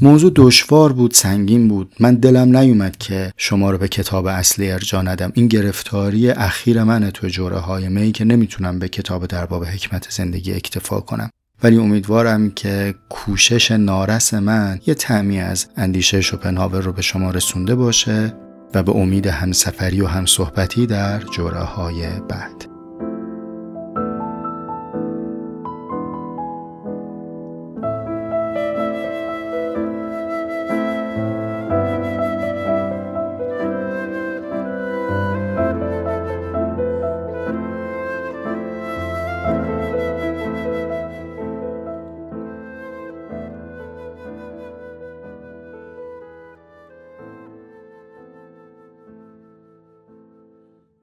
موضوع 0.00 0.32
دشوار 0.34 0.92
بود 0.92 1.10
سنگین 1.10 1.68
بود. 1.68 1.94
من 2.00 2.14
دلم 2.14 2.56
نیومد 2.56 2.96
که 2.96 3.32
شما 3.36 3.70
رو 3.70 3.78
به 3.78 3.88
کتاب 3.88 4.26
اصلی 4.26 4.70
ارجا 4.70 5.02
ندم. 5.02 5.32
این 5.34 5.48
گرفتاری 5.48 6.30
اخیر 6.30 6.82
من 6.82 7.10
تو 7.10 7.28
جوره 7.28 7.58
های 7.58 7.88
می 7.88 8.12
که 8.12 8.24
نمی‌تونم 8.24 8.78
به 8.78 8.88
کتاب 8.88 9.26
در 9.26 9.46
باب 9.46 9.64
حکمت 9.64 10.10
زندگی 10.10 10.52
اکتفا 10.52 11.00
کنم. 11.00 11.30
ولی 11.62 11.76
امیدوارم 11.76 12.50
که 12.50 12.94
کوشش 13.08 13.70
نارس 13.70 14.34
من 14.34 14.80
یه 14.86 14.94
تعمی 14.94 15.40
از 15.40 15.66
اندیشه 15.76 16.20
شوپنهاور 16.20 16.80
رو 16.80 16.92
به 16.92 17.02
شما 17.02 17.30
رسونده 17.30 17.74
باشه 17.74 18.34
و 18.74 18.82
به 18.82 18.92
امید 18.92 19.26
همسفری 19.26 20.00
و 20.00 20.06
همصحبتی 20.06 20.86
در 20.86 21.18
جوره 21.18 21.60
های 21.60 22.06
بعد. 22.28 22.75